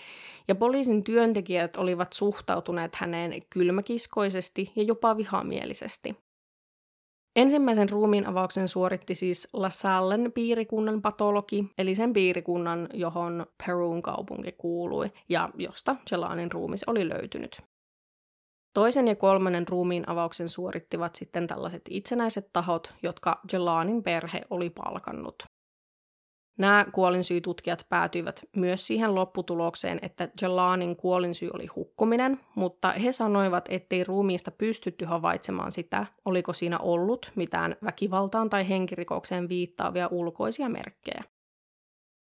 ja 0.48 0.56
poliisin 0.56 1.04
työntekijät 1.04 1.76
olivat 1.76 2.14
suhtautuneet 2.14 2.96
häneen 2.96 3.42
kylmäkiskoisesti 3.50 4.72
ja 4.76 4.84
jopa 4.84 5.18
vihamielisesti. 5.18 6.23
Ensimmäisen 7.36 7.90
ruumiin 7.90 8.28
avauksen 8.28 8.68
suoritti 8.68 9.16
siis 9.16 9.48
LaSallen 9.54 10.32
piirikunnan 10.34 11.02
patologi, 11.02 11.66
eli 11.78 11.96
sen 11.96 12.14
piirikunnan, 12.14 12.90
johon 12.94 13.46
Peruun 13.66 14.02
kaupunki 14.02 14.52
kuului 14.52 15.12
ja 15.30 15.50
josta 15.58 15.96
Jelanin 16.12 16.52
ruumis 16.52 16.84
oli 16.88 17.10
löytynyt. 17.10 17.62
Toisen 18.74 19.08
ja 19.08 19.16
kolmannen 19.16 19.68
ruumiin 19.68 20.10
avauksen 20.10 20.50
suorittivat 20.50 21.16
sitten 21.16 21.48
tällaiset 21.48 21.82
itsenäiset 21.90 22.50
tahot, 22.54 22.94
jotka 23.04 23.40
Jelanin 23.54 24.04
perhe 24.04 24.42
oli 24.50 24.70
palkannut. 24.70 25.44
Nämä 26.58 26.86
kuolinsyytutkijat 26.92 27.86
päätyivät 27.90 28.42
myös 28.56 28.88
siihen 28.88 29.16
lopputulokseen, 29.16 30.00
että 30.02 30.30
Jelanin 30.42 30.96
kuolinsyy 30.96 31.50
oli 31.54 31.68
hukkuminen, 31.68 32.40
mutta 32.56 32.92
he 32.92 33.12
sanoivat, 33.12 33.66
ettei 33.70 34.04
ruumiista 34.04 34.52
pystytty 34.52 35.06
havaitsemaan 35.06 35.72
sitä, 35.72 36.06
oliko 36.26 36.54
siinä 36.54 36.80
ollut 36.80 37.32
mitään 37.36 37.76
väkivaltaan 37.84 38.50
tai 38.50 38.70
henkirikokseen 38.70 39.50
viittaavia 39.50 40.08
ulkoisia 40.12 40.70
merkkejä. 40.70 41.24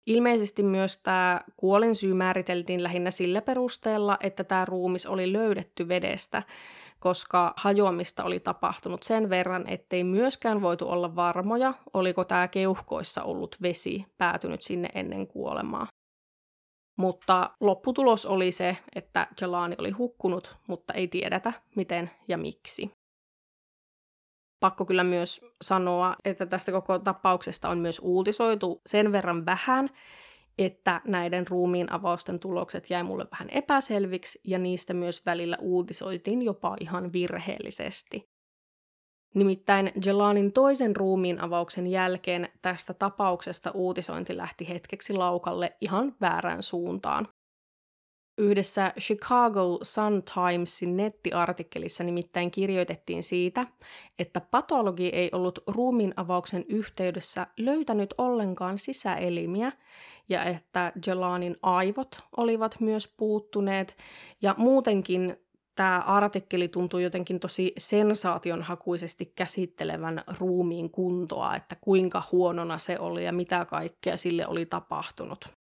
Ilmeisesti 0.05 0.63
myös 0.63 0.97
tämä 0.97 1.41
kuolinsyy 1.57 2.13
määriteltiin 2.13 2.83
lähinnä 2.83 3.11
sillä 3.11 3.41
perusteella, 3.41 4.17
että 4.19 4.43
tämä 4.43 4.65
ruumis 4.65 5.05
oli 5.05 5.33
löydetty 5.33 5.87
vedestä, 5.87 6.43
koska 7.01 7.53
hajoamista 7.55 8.23
oli 8.23 8.39
tapahtunut 8.39 9.03
sen 9.03 9.29
verran, 9.29 9.69
ettei 9.69 10.03
myöskään 10.03 10.61
voitu 10.61 10.89
olla 10.89 11.15
varmoja, 11.15 11.73
oliko 11.93 12.23
tämä 12.23 12.47
keuhkoissa 12.47 13.23
ollut 13.23 13.57
vesi 13.61 14.05
päätynyt 14.17 14.61
sinne 14.61 14.89
ennen 14.95 15.27
kuolemaa. 15.27 15.87
Mutta 16.97 17.49
lopputulos 17.59 18.25
oli 18.25 18.51
se, 18.51 18.77
että 18.95 19.27
Jelani 19.41 19.75
oli 19.79 19.91
hukkunut, 19.91 20.55
mutta 20.67 20.93
ei 20.93 21.07
tiedetä 21.07 21.53
miten 21.75 22.11
ja 22.27 22.37
miksi. 22.37 22.91
Pakko 24.59 24.85
kyllä 24.85 25.03
myös 25.03 25.45
sanoa, 25.61 26.15
että 26.25 26.45
tästä 26.45 26.71
koko 26.71 26.99
tapauksesta 26.99 27.69
on 27.69 27.77
myös 27.77 27.99
uutisoitu 28.03 28.81
sen 28.85 29.11
verran 29.11 29.45
vähän, 29.45 29.89
että 30.57 31.01
näiden 31.05 31.47
ruumiin 31.47 31.91
avausten 31.91 32.39
tulokset 32.39 32.89
jäi 32.89 33.03
mulle 33.03 33.27
vähän 33.31 33.49
epäselviksi 33.49 34.41
ja 34.43 34.59
niistä 34.59 34.93
myös 34.93 35.25
välillä 35.25 35.57
uutisoitiin 35.61 36.41
jopa 36.41 36.77
ihan 36.79 37.13
virheellisesti. 37.13 38.31
Nimittäin 39.35 39.91
Jelanin 40.05 40.53
toisen 40.53 40.95
ruumiin 40.95 41.39
avauksen 41.41 41.87
jälkeen 41.87 42.49
tästä 42.61 42.93
tapauksesta 42.93 43.71
uutisointi 43.71 44.37
lähti 44.37 44.69
hetkeksi 44.69 45.13
laukalle 45.13 45.77
ihan 45.81 46.15
väärään 46.21 46.63
suuntaan. 46.63 47.27
Yhdessä 48.37 48.93
Chicago 48.99 49.79
Sun-Timesin 49.81 50.97
nettiartikkelissa 50.97 52.03
nimittäin 52.03 52.51
kirjoitettiin 52.51 53.23
siitä, 53.23 53.67
että 54.19 54.41
patologi 54.41 55.07
ei 55.07 55.29
ollut 55.33 55.59
ruumiin 55.67 56.13
avauksen 56.15 56.65
yhteydessä 56.69 57.47
löytänyt 57.57 58.13
ollenkaan 58.17 58.77
sisäelimiä 58.77 59.71
ja 60.29 60.43
että 60.43 60.91
Jelanin 61.07 61.57
aivot 61.61 62.19
olivat 62.37 62.79
myös 62.79 63.13
puuttuneet 63.17 63.97
ja 64.41 64.55
muutenkin 64.57 65.37
tämä 65.75 65.99
artikkeli 65.99 66.67
tuntuu 66.67 66.99
jotenkin 66.99 67.39
tosi 67.39 67.73
sensaationhakuisesti 67.77 69.25
käsittelevän 69.35 70.23
ruumiin 70.39 70.89
kuntoa, 70.89 71.55
että 71.55 71.75
kuinka 71.81 72.23
huonona 72.31 72.77
se 72.77 72.99
oli 72.99 73.25
ja 73.25 73.33
mitä 73.33 73.65
kaikkea 73.65 74.17
sille 74.17 74.47
oli 74.47 74.65
tapahtunut. 74.65 75.60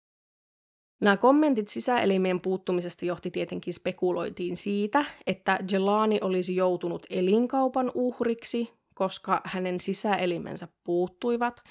Nämä 1.00 1.18
kommentit 1.18 1.68
sisäelimien 1.68 2.42
puuttumisesta 2.42 3.06
johti 3.06 3.32
tietenkin 3.32 3.74
spekuloitiin 3.74 4.58
siitä, 4.58 5.06
että 5.28 5.60
Jelani 5.72 6.20
olisi 6.22 6.56
joutunut 6.56 7.06
elinkaupan 7.10 7.92
uhriksi, 7.94 8.74
koska 8.94 9.42
hänen 9.46 9.80
sisäelimensä 9.80 10.68
puuttuivat, 10.84 11.64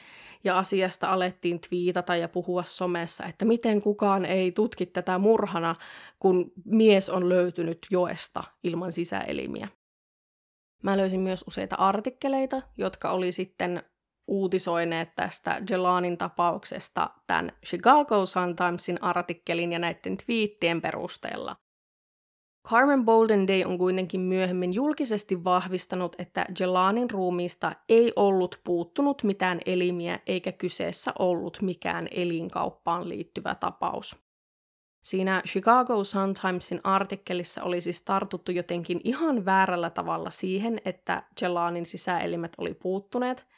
ja 0.45 0.59
asiasta 0.59 1.11
alettiin 1.11 1.61
twiitata 1.61 2.17
ja 2.17 2.29
puhua 2.29 2.63
somessa, 2.63 3.25
että 3.25 3.45
miten 3.45 3.83
kukaan 3.83 4.25
ei 4.25 4.53
tutki 4.53 4.87
tätä 4.87 5.19
murhana, 5.19 5.75
kun 6.19 6.53
mies 6.65 7.11
on 7.11 7.29
löytynyt 7.29 7.79
joesta 7.91 8.45
ilman 8.63 8.93
sisäelimiä. 8.93 9.69
Mä 10.83 10.97
löysin 10.97 11.21
myös 11.21 11.45
useita 11.49 11.77
artikkeleita, 11.77 12.63
jotka 12.77 13.11
oli 13.11 13.33
sitten 13.33 13.83
uutisoineet 14.29 15.15
tästä 15.17 15.63
Jelanin 15.71 16.19
tapauksesta 16.19 17.11
tämän 17.27 17.53
Chicago 17.67 18.27
Sun-Timesin 18.27 19.03
artikkelin 19.03 19.73
ja 19.73 19.79
näiden 19.79 20.17
twiittien 20.17 20.81
perusteella. 20.81 21.57
Carmen 22.69 23.05
Bolden 23.05 23.49
Day 23.49 23.63
on 23.65 23.79
kuitenkin 23.79 24.21
myöhemmin 24.21 24.75
julkisesti 24.75 25.45
vahvistanut, 25.45 26.17
että 26.19 26.47
Jelanin 26.61 27.11
ruumiista 27.11 27.73
ei 27.89 28.13
ollut 28.17 28.61
puuttunut 28.65 29.23
mitään 29.23 29.61
elimiä 29.67 30.19
eikä 30.27 30.53
kyseessä 30.53 31.13
ollut 31.19 31.63
mikään 31.63 32.09
elinkauppaan 32.11 33.09
liittyvä 33.09 33.55
tapaus. 33.55 34.17
Siinä 35.05 35.43
Chicago 35.47 36.05
Sun-Timesin 36.05 36.81
artikkelissa 36.85 37.63
oli 37.63 37.81
siis 37.81 38.05
tartuttu 38.05 38.53
jotenkin 38.53 39.01
ihan 39.05 39.45
väärällä 39.45 39.91
tavalla 39.91 40.31
siihen, 40.31 40.81
että 40.85 41.23
Jelanin 41.43 41.87
sisäelimet 41.87 42.53
oli 42.59 42.75
puuttuneet– 42.75 43.47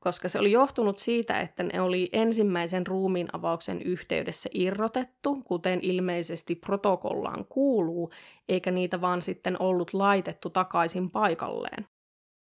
koska 0.00 0.28
se 0.28 0.38
oli 0.38 0.52
johtunut 0.52 0.98
siitä, 0.98 1.40
että 1.40 1.62
ne 1.62 1.80
oli 1.80 2.08
ensimmäisen 2.12 2.86
ruumiin 2.86 3.28
avauksen 3.32 3.82
yhteydessä 3.82 4.50
irrotettu, 4.54 5.42
kuten 5.44 5.78
ilmeisesti 5.82 6.54
protokollaan 6.54 7.44
kuuluu, 7.48 8.10
eikä 8.48 8.70
niitä 8.70 9.00
vaan 9.00 9.22
sitten 9.22 9.62
ollut 9.62 9.94
laitettu 9.94 10.50
takaisin 10.50 11.10
paikalleen. 11.10 11.86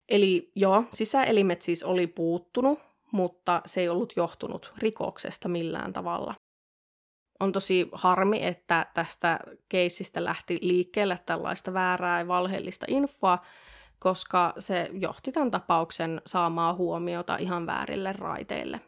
Eli 0.09 0.53
joo, 0.55 0.85
sisäelimet 0.91 1.63
siis 1.63 1.83
oli 1.83 2.07
puuttunut, 2.07 2.79
mutta 3.13 3.63
se 3.67 3.81
ei 3.81 3.89
ollut 3.89 4.13
johtunut 4.17 4.73
rikoksesta 4.79 5.49
millään 5.49 5.93
tavalla. 5.93 6.35
On 7.41 7.53
tosi 7.53 7.89
harmi, 7.93 8.45
että 8.45 8.87
tästä 8.95 9.41
keissistä 9.69 10.25
lähti 10.25 10.59
liikkeelle 10.63 11.19
tällaista 11.27 11.73
väärää 11.73 12.19
ja 12.19 12.29
valheellista 12.29 12.87
infoa, 12.89 13.39
koska 13.99 14.53
se 14.59 14.91
johti 14.93 15.33
tämän 15.33 15.51
tapauksen 15.51 16.23
saamaa 16.27 16.75
huomiota 16.75 17.37
ihan 17.37 17.67
väärille 17.67 18.13
raiteille. 18.13 18.81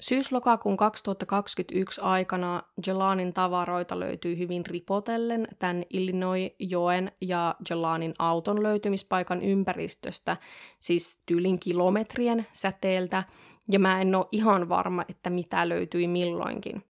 Syys-lokakuun 0.00 0.76
2021 0.76 2.00
aikana 2.00 2.62
Jelanin 2.86 3.32
tavaroita 3.32 4.00
löytyi 4.00 4.38
hyvin 4.38 4.66
ripotellen 4.66 5.48
tämän 5.58 5.82
Illinois-joen 5.90 7.12
ja 7.20 7.54
Jelanin 7.70 8.14
auton 8.18 8.62
löytymispaikan 8.62 9.42
ympäristöstä, 9.42 10.36
siis 10.80 11.22
tyylin 11.26 11.58
kilometrien 11.58 12.46
säteeltä, 12.52 13.24
ja 13.72 13.78
mä 13.78 14.00
en 14.00 14.14
ole 14.14 14.26
ihan 14.32 14.68
varma, 14.68 15.04
että 15.08 15.30
mitä 15.30 15.68
löytyi 15.68 16.08
milloinkin. 16.08 16.84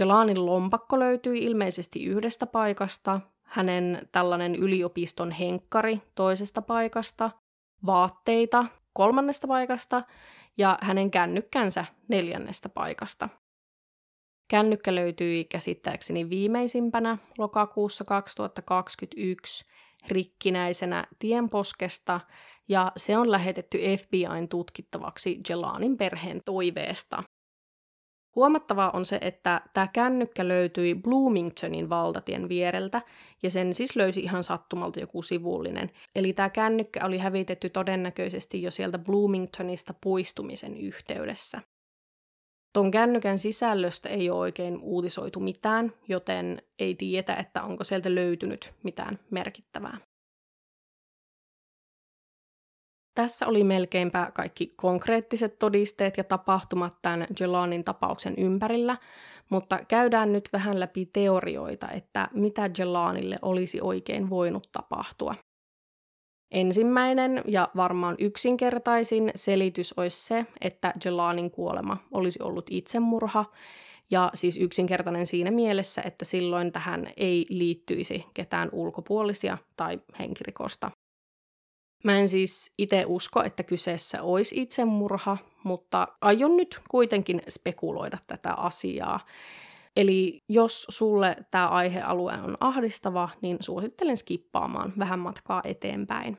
Jelanin 0.00 0.46
lompakko 0.46 0.98
löytyi 0.98 1.44
ilmeisesti 1.44 2.04
yhdestä 2.04 2.46
paikasta, 2.46 3.20
hänen 3.48 4.08
tällainen 4.12 4.54
yliopiston 4.54 5.30
henkkari 5.30 6.02
toisesta 6.14 6.62
paikasta, 6.62 7.30
vaatteita 7.86 8.64
kolmannesta 8.92 9.46
paikasta 9.48 10.02
ja 10.56 10.78
hänen 10.82 11.10
kännykkänsä 11.10 11.84
neljännestä 12.08 12.68
paikasta. 12.68 13.28
Kännykkä 14.48 14.94
löytyi 14.94 15.44
käsittääkseni 15.44 16.30
viimeisimpänä 16.30 17.18
lokakuussa 17.38 18.04
2021 18.04 19.64
rikkinäisenä 20.08 21.06
tienposkesta 21.18 22.20
ja 22.68 22.92
se 22.96 23.18
on 23.18 23.30
lähetetty 23.30 23.78
FBIn 23.78 24.48
tutkittavaksi 24.48 25.40
Jelanin 25.48 25.96
perheen 25.96 26.42
toiveesta. 26.44 27.22
Huomattavaa 28.38 28.90
on 28.90 29.04
se, 29.04 29.18
että 29.20 29.60
tämä 29.74 29.88
kännykkä 29.92 30.48
löytyi 30.48 30.94
Bloomingtonin 30.94 31.90
valtatien 31.90 32.48
viereltä, 32.48 33.02
ja 33.42 33.50
sen 33.50 33.74
siis 33.74 33.96
löysi 33.96 34.20
ihan 34.20 34.44
sattumalta 34.44 35.00
joku 35.00 35.22
sivullinen. 35.22 35.90
Eli 36.14 36.32
tämä 36.32 36.50
kännykkä 36.50 37.06
oli 37.06 37.18
hävitetty 37.18 37.70
todennäköisesti 37.70 38.62
jo 38.62 38.70
sieltä 38.70 38.98
Bloomingtonista 38.98 39.94
puistumisen 40.00 40.76
yhteydessä. 40.76 41.60
Ton 42.72 42.90
kännykän 42.90 43.38
sisällöstä 43.38 44.08
ei 44.08 44.30
ole 44.30 44.38
oikein 44.38 44.78
uutisoitu 44.80 45.40
mitään, 45.40 45.92
joten 46.08 46.62
ei 46.78 46.94
tiedetä, 46.94 47.34
että 47.34 47.62
onko 47.62 47.84
sieltä 47.84 48.14
löytynyt 48.14 48.72
mitään 48.82 49.18
merkittävää. 49.30 50.07
Tässä 53.18 53.46
oli 53.46 53.64
melkeinpä 53.64 54.30
kaikki 54.34 54.72
konkreettiset 54.76 55.58
todisteet 55.58 56.16
ja 56.16 56.24
tapahtumat 56.24 56.98
tämän 57.02 57.26
Jelanin 57.40 57.84
tapauksen 57.84 58.34
ympärillä, 58.36 58.96
mutta 59.50 59.78
käydään 59.88 60.32
nyt 60.32 60.48
vähän 60.52 60.80
läpi 60.80 61.06
teorioita, 61.06 61.90
että 61.90 62.28
mitä 62.34 62.70
Jelanille 62.78 63.38
olisi 63.42 63.80
oikein 63.80 64.30
voinut 64.30 64.68
tapahtua. 64.72 65.34
Ensimmäinen 66.50 67.42
ja 67.46 67.68
varmaan 67.76 68.14
yksinkertaisin 68.18 69.30
selitys 69.34 69.94
olisi 69.96 70.26
se, 70.26 70.46
että 70.60 70.92
Jelanin 71.04 71.50
kuolema 71.50 71.96
olisi 72.12 72.42
ollut 72.42 72.66
itsemurha, 72.70 73.44
ja 74.10 74.30
siis 74.34 74.56
yksinkertainen 74.56 75.26
siinä 75.26 75.50
mielessä, 75.50 76.02
että 76.04 76.24
silloin 76.24 76.72
tähän 76.72 77.06
ei 77.16 77.46
liittyisi 77.48 78.24
ketään 78.34 78.68
ulkopuolisia 78.72 79.58
tai 79.76 80.00
henkirikosta. 80.18 80.90
Mä 82.04 82.18
en 82.18 82.28
siis 82.28 82.74
itse 82.78 83.04
usko, 83.06 83.42
että 83.42 83.62
kyseessä 83.62 84.22
olisi 84.22 84.60
itsemurha, 84.62 85.38
mutta 85.64 86.08
aion 86.20 86.56
nyt 86.56 86.80
kuitenkin 86.90 87.42
spekuloida 87.48 88.18
tätä 88.26 88.52
asiaa. 88.52 89.20
Eli 89.96 90.38
jos 90.48 90.86
sulle 90.88 91.36
tämä 91.50 91.68
aihealue 91.68 92.32
on 92.32 92.56
ahdistava, 92.60 93.28
niin 93.42 93.56
suosittelen 93.60 94.16
skippaamaan 94.16 94.92
vähän 94.98 95.18
matkaa 95.18 95.62
eteenpäin. 95.64 96.36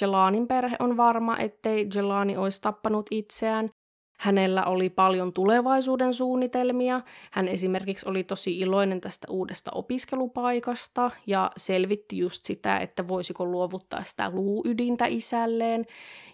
Jelanin 0.00 0.46
perhe 0.46 0.76
on 0.78 0.96
varma, 0.96 1.38
ettei 1.38 1.86
Jelani 1.94 2.36
olisi 2.36 2.60
tappanut 2.60 3.06
itseään, 3.10 3.70
Hänellä 4.18 4.64
oli 4.64 4.90
paljon 4.90 5.32
tulevaisuuden 5.32 6.14
suunnitelmia. 6.14 7.00
Hän 7.30 7.48
esimerkiksi 7.48 8.08
oli 8.08 8.24
tosi 8.24 8.58
iloinen 8.58 9.00
tästä 9.00 9.26
uudesta 9.30 9.70
opiskelupaikasta 9.74 11.10
ja 11.26 11.50
selvitti 11.56 12.18
just 12.18 12.44
sitä, 12.44 12.76
että 12.76 13.08
voisiko 13.08 13.44
luovuttaa 13.44 14.04
sitä 14.04 14.30
luuydintä 14.30 15.06
isälleen. 15.06 15.86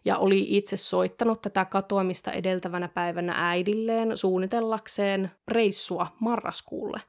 Ja 0.05 0.19
oli 0.19 0.47
itse 0.49 0.77
soittanut 0.77 1.43
tätä 1.43 1.65
katoamista 1.65 2.33
edeltävänä 2.33 2.89
päivänä 2.89 3.35
äidilleen 3.37 4.17
suunnitellakseen 4.17 5.31
reissua 5.49 6.07
marraskuulle. 6.21 7.01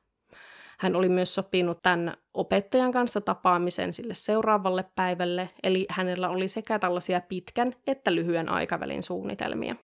Hän 0.79 0.95
oli 0.95 1.09
myös 1.09 1.35
sopinut 1.35 1.79
tämän 1.83 2.13
opettajan 2.33 2.91
kanssa 2.91 3.21
tapaamisen 3.21 3.93
sille 3.93 4.13
seuraavalle 4.13 4.85
päivälle, 4.95 5.49
eli 5.63 5.85
hänellä 5.89 6.29
oli 6.29 6.47
sekä 6.47 6.79
tällaisia 6.79 7.21
pitkän 7.21 7.73
että 7.87 8.15
lyhyen 8.15 8.49
aikavälin 8.49 9.03
suunnitelmia. 9.03 9.75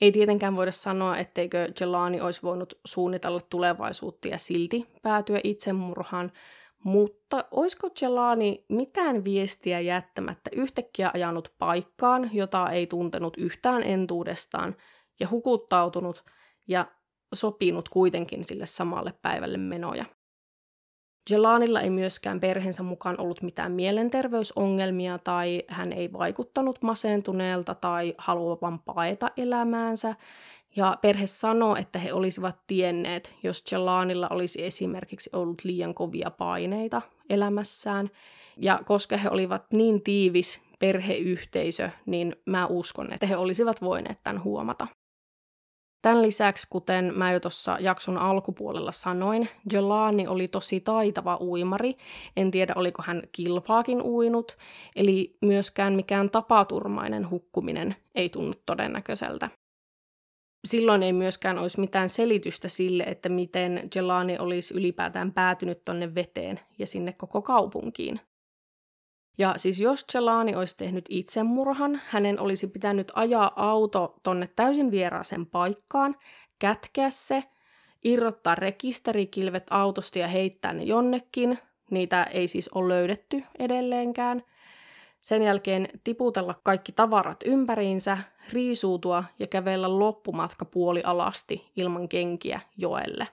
Ei 0.00 0.12
tietenkään 0.12 0.56
voida 0.56 0.72
sanoa, 0.72 1.16
etteikö 1.16 1.72
Jelani 1.80 2.20
olisi 2.20 2.42
voinut 2.42 2.78
suunnitella 2.86 3.40
tulevaisuutta 3.40 4.28
ja 4.28 4.38
silti 4.38 4.86
päätyä 5.02 5.40
itsemurhaan, 5.44 6.32
mutta 6.84 7.44
olisiko 7.50 7.90
Jelani 8.02 8.64
mitään 8.68 9.24
viestiä 9.24 9.80
jättämättä 9.80 10.50
yhtäkkiä 10.52 11.10
ajanut 11.14 11.54
paikkaan, 11.58 12.30
jota 12.32 12.70
ei 12.70 12.86
tuntenut 12.86 13.36
yhtään 13.36 13.82
entuudestaan, 13.82 14.76
ja 15.20 15.28
hukuttautunut 15.30 16.24
ja 16.68 16.86
sopinut 17.34 17.88
kuitenkin 17.88 18.44
sille 18.44 18.66
samalle 18.66 19.14
päivälle 19.22 19.58
menoja? 19.58 20.04
Jelanilla 21.30 21.80
ei 21.80 21.90
myöskään 21.90 22.40
perheensä 22.40 22.82
mukaan 22.82 23.20
ollut 23.20 23.42
mitään 23.42 23.72
mielenterveysongelmia 23.72 25.18
tai 25.18 25.62
hän 25.68 25.92
ei 25.92 26.12
vaikuttanut 26.12 26.82
masentuneelta 26.82 27.74
tai 27.74 28.14
haluavan 28.18 28.78
paeta 28.78 29.30
elämäänsä. 29.36 30.14
Ja 30.76 30.98
perhe 31.02 31.26
sanoo, 31.26 31.76
että 31.76 31.98
he 31.98 32.12
olisivat 32.12 32.56
tienneet, 32.66 33.32
jos 33.42 33.64
Jelanilla 33.72 34.28
olisi 34.28 34.64
esimerkiksi 34.64 35.30
ollut 35.32 35.64
liian 35.64 35.94
kovia 35.94 36.30
paineita 36.30 37.02
elämässään. 37.30 38.10
Ja 38.56 38.80
koska 38.84 39.16
he 39.16 39.30
olivat 39.30 39.62
niin 39.72 40.02
tiivis 40.02 40.60
perheyhteisö, 40.78 41.90
niin 42.06 42.36
mä 42.46 42.66
uskon, 42.66 43.12
että 43.12 43.26
he 43.26 43.36
olisivat 43.36 43.82
voineet 43.82 44.18
tämän 44.22 44.44
huomata. 44.44 44.86
Tämän 46.06 46.22
lisäksi, 46.22 46.66
kuten 46.70 47.12
mä 47.16 47.32
jo 47.32 47.40
tuossa 47.40 47.76
jakson 47.80 48.18
alkupuolella 48.18 48.92
sanoin, 48.92 49.48
Jelani 49.72 50.26
oli 50.26 50.48
tosi 50.48 50.80
taitava 50.80 51.38
uimari. 51.40 51.96
En 52.36 52.50
tiedä, 52.50 52.72
oliko 52.76 53.02
hän 53.06 53.22
kilpaakin 53.32 54.02
uinut, 54.02 54.56
eli 54.96 55.36
myöskään 55.40 55.92
mikään 55.92 56.30
tapaturmainen 56.30 57.30
hukkuminen 57.30 57.96
ei 58.14 58.28
tunnu 58.28 58.54
todennäköiseltä. 58.66 59.50
Silloin 60.66 61.02
ei 61.02 61.12
myöskään 61.12 61.58
olisi 61.58 61.80
mitään 61.80 62.08
selitystä 62.08 62.68
sille, 62.68 63.02
että 63.02 63.28
miten 63.28 63.88
Jelani 63.94 64.38
olisi 64.38 64.74
ylipäätään 64.74 65.32
päätynyt 65.32 65.84
tonne 65.84 66.14
veteen 66.14 66.60
ja 66.78 66.86
sinne 66.86 67.12
koko 67.12 67.42
kaupunkiin. 67.42 68.20
Ja 69.38 69.54
siis 69.56 69.80
jos 69.80 70.04
Celani 70.12 70.54
olisi 70.54 70.76
tehnyt 70.76 71.04
itsemurhan, 71.08 72.00
hänen 72.06 72.40
olisi 72.40 72.66
pitänyt 72.66 73.12
ajaa 73.14 73.52
auto 73.56 74.14
tonne 74.22 74.48
täysin 74.56 74.90
vieraaseen 74.90 75.46
paikkaan, 75.46 76.16
kätkeä 76.58 77.10
se, 77.10 77.44
irrottaa 78.04 78.54
rekisterikilvet 78.54 79.66
autosta 79.70 80.18
ja 80.18 80.28
heittää 80.28 80.72
ne 80.72 80.82
jonnekin. 80.82 81.58
Niitä 81.90 82.24
ei 82.24 82.48
siis 82.48 82.68
ole 82.68 82.94
löydetty 82.94 83.42
edelleenkään. 83.58 84.42
Sen 85.20 85.42
jälkeen 85.42 85.88
tiputella 86.04 86.54
kaikki 86.62 86.92
tavarat 86.92 87.40
ympäriinsä, 87.44 88.18
riisuutua 88.52 89.24
ja 89.38 89.46
kävellä 89.46 89.98
loppumatka 89.98 90.64
puoli 90.64 91.02
alasti 91.04 91.70
ilman 91.76 92.08
kenkiä 92.08 92.60
joelle. 92.76 93.28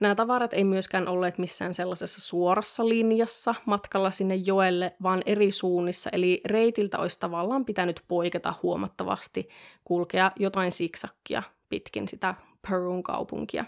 Nämä 0.00 0.14
tavarat 0.14 0.52
ei 0.54 0.64
myöskään 0.64 1.08
olleet 1.08 1.38
missään 1.38 1.74
sellaisessa 1.74 2.20
suorassa 2.20 2.88
linjassa 2.88 3.54
matkalla 3.66 4.10
sinne 4.10 4.34
joelle, 4.34 4.96
vaan 5.02 5.22
eri 5.26 5.50
suunnissa, 5.50 6.10
eli 6.12 6.40
reitiltä 6.44 6.98
olisi 6.98 7.20
tavallaan 7.20 7.64
pitänyt 7.64 8.00
poiketa 8.08 8.54
huomattavasti, 8.62 9.48
kulkea 9.84 10.32
jotain 10.36 10.72
siksakkia 10.72 11.42
pitkin 11.68 12.08
sitä 12.08 12.34
Perun 12.68 13.02
kaupunkia. 13.02 13.64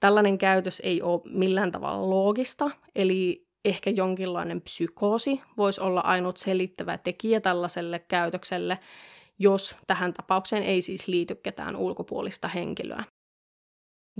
Tällainen 0.00 0.38
käytös 0.38 0.80
ei 0.84 1.02
ole 1.02 1.20
millään 1.24 1.72
tavalla 1.72 2.10
loogista, 2.10 2.70
eli 2.94 3.46
ehkä 3.64 3.90
jonkinlainen 3.90 4.60
psykoosi 4.60 5.40
voisi 5.56 5.80
olla 5.80 6.00
ainut 6.00 6.36
selittävä 6.36 6.98
tekijä 6.98 7.40
tällaiselle 7.40 7.98
käytökselle, 7.98 8.78
jos 9.38 9.76
tähän 9.86 10.12
tapaukseen 10.12 10.62
ei 10.62 10.82
siis 10.82 11.08
liity 11.08 11.34
ketään 11.34 11.76
ulkopuolista 11.76 12.48
henkilöä. 12.48 13.04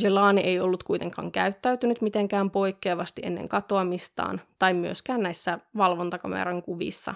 Jelani 0.03 0.40
ei 0.40 0.61
ollut 0.61 0.82
kuitenkaan 0.82 1.32
käyttäytynyt 1.32 2.03
mitenkään 2.03 2.51
poikkeavasti 2.51 3.22
ennen 3.24 3.49
katoamistaan 3.49 4.40
tai 4.59 4.74
myöskään 4.74 5.22
näissä 5.22 5.59
valvontakameran 5.76 6.62
kuvissa. 6.62 7.14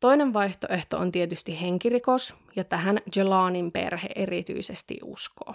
Toinen 0.00 0.32
vaihtoehto 0.32 0.98
on 0.98 1.12
tietysti 1.12 1.60
henkirikos, 1.60 2.34
ja 2.56 2.64
tähän 2.64 2.98
Jelanin 3.16 3.72
perhe 3.72 4.08
erityisesti 4.14 4.98
uskoo. 5.04 5.54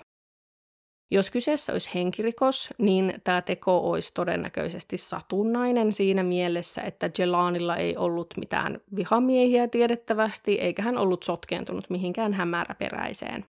Jos 1.12 1.32
kyseessä 1.32 1.72
olisi 1.72 1.92
henkirikos, 1.96 2.70
niin 2.78 3.14
tämä 3.24 3.42
teko 3.42 3.90
olisi 3.90 4.14
todennäköisesti 4.14 4.98
satunnainen 4.98 5.94
siinä 5.94 6.24
mielessä, 6.24 6.82
että 6.82 7.10
Jelanilla 7.20 7.76
ei 7.76 7.98
ollut 7.98 8.34
mitään 8.38 8.82
vihamiehiä 8.96 9.68
tiedettävästi, 9.68 10.56
eikä 10.56 10.82
hän 10.82 10.98
ollut 10.98 11.24
sotkeentunut 11.24 11.90
mihinkään 11.90 12.34
hämäräperäiseen. 12.34 13.46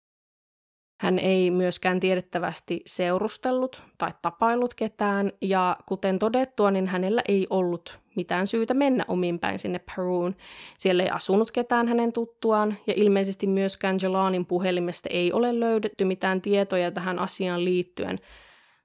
Hän 1.02 1.20
ei 1.20 1.52
myöskään 1.52 2.00
tiedettävästi 2.00 2.82
seurustellut 2.86 3.84
tai 3.98 4.12
tapailut 4.22 4.74
ketään, 4.74 5.32
ja 5.42 5.78
kuten 5.86 6.20
todettua, 6.20 6.72
niin 6.72 6.88
hänellä 6.88 7.22
ei 7.28 7.48
ollut 7.50 8.00
mitään 8.16 8.48
syytä 8.48 8.74
mennä 8.74 9.06
ominpäin 9.08 9.60
sinne 9.60 9.80
Peruun. 9.80 10.36
Siellä 10.78 11.04
ei 11.04 11.10
asunut 11.10 11.52
ketään 11.52 11.88
hänen 11.88 12.14
tuttuaan, 12.14 12.78
ja 12.88 12.94
ilmeisesti 12.98 13.48
myöskään 13.48 13.98
Jelanin 14.04 14.46
puhelimesta 14.46 15.10
ei 15.12 15.34
ole 15.34 15.60
löydetty 15.60 16.06
mitään 16.06 16.42
tietoja 16.42 16.92
tähän 16.92 17.20
asiaan 17.20 17.66
liittyen, 17.66 18.20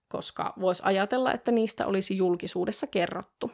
koska 0.09 0.53
voisi 0.61 0.83
ajatella, 0.87 1.33
että 1.33 1.53
niistä 1.53 1.87
olisi 1.87 2.17
julkisuudessa 2.17 2.87
kerrottu. 2.87 3.51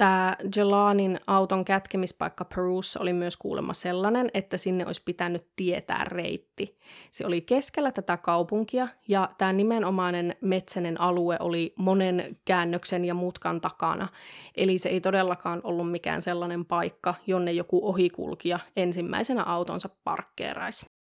Tämä 0.00 0.36
Jelanin 0.56 1.20
auton 1.26 1.64
kätkemispaikka 1.64 2.44
Perussa 2.44 3.00
oli 3.00 3.12
myös 3.12 3.36
kuulemma 3.36 3.72
sellainen, 3.72 4.30
että 4.34 4.56
sinne 4.56 4.86
olisi 4.86 5.02
pitänyt 5.04 5.46
tietää 5.56 6.04
reitti. 6.04 6.78
Se 7.10 7.26
oli 7.26 7.40
keskellä 7.40 7.92
tätä 7.92 8.16
kaupunkia 8.16 8.88
ja 9.08 9.28
tämä 9.38 9.52
nimenomainen 9.52 10.36
metsänen 10.40 11.00
alue 11.00 11.36
oli 11.40 11.74
monen 11.76 12.36
käännöksen 12.44 13.04
ja 13.04 13.14
mutkan 13.14 13.60
takana. 13.60 14.08
Eli 14.56 14.78
se 14.78 14.88
ei 14.88 15.00
todellakaan 15.00 15.60
ollut 15.64 15.90
mikään 15.90 16.22
sellainen 16.22 16.64
paikka, 16.64 17.14
jonne 17.26 17.52
joku 17.52 17.88
ohikulkija 17.88 18.58
ensimmäisenä 18.76 19.42
autonsa 19.42 19.88
parkkeeraisi. 20.04 20.99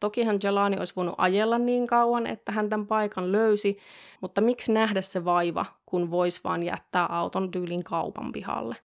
Tokihan 0.00 0.38
Jelani 0.44 0.78
olisi 0.78 0.96
voinut 0.96 1.14
ajella 1.18 1.58
niin 1.58 1.86
kauan, 1.86 2.26
että 2.26 2.52
hän 2.52 2.70
tämän 2.70 2.86
paikan 2.86 3.32
löysi, 3.32 3.78
mutta 4.20 4.40
miksi 4.40 4.72
nähdä 4.72 5.00
se 5.00 5.24
vaiva, 5.24 5.66
kun 5.86 6.10
voisi 6.10 6.40
vaan 6.44 6.62
jättää 6.62 7.06
auton 7.06 7.50
tyylin 7.50 7.84
kaupan 7.84 8.32
pihalle? 8.32 8.76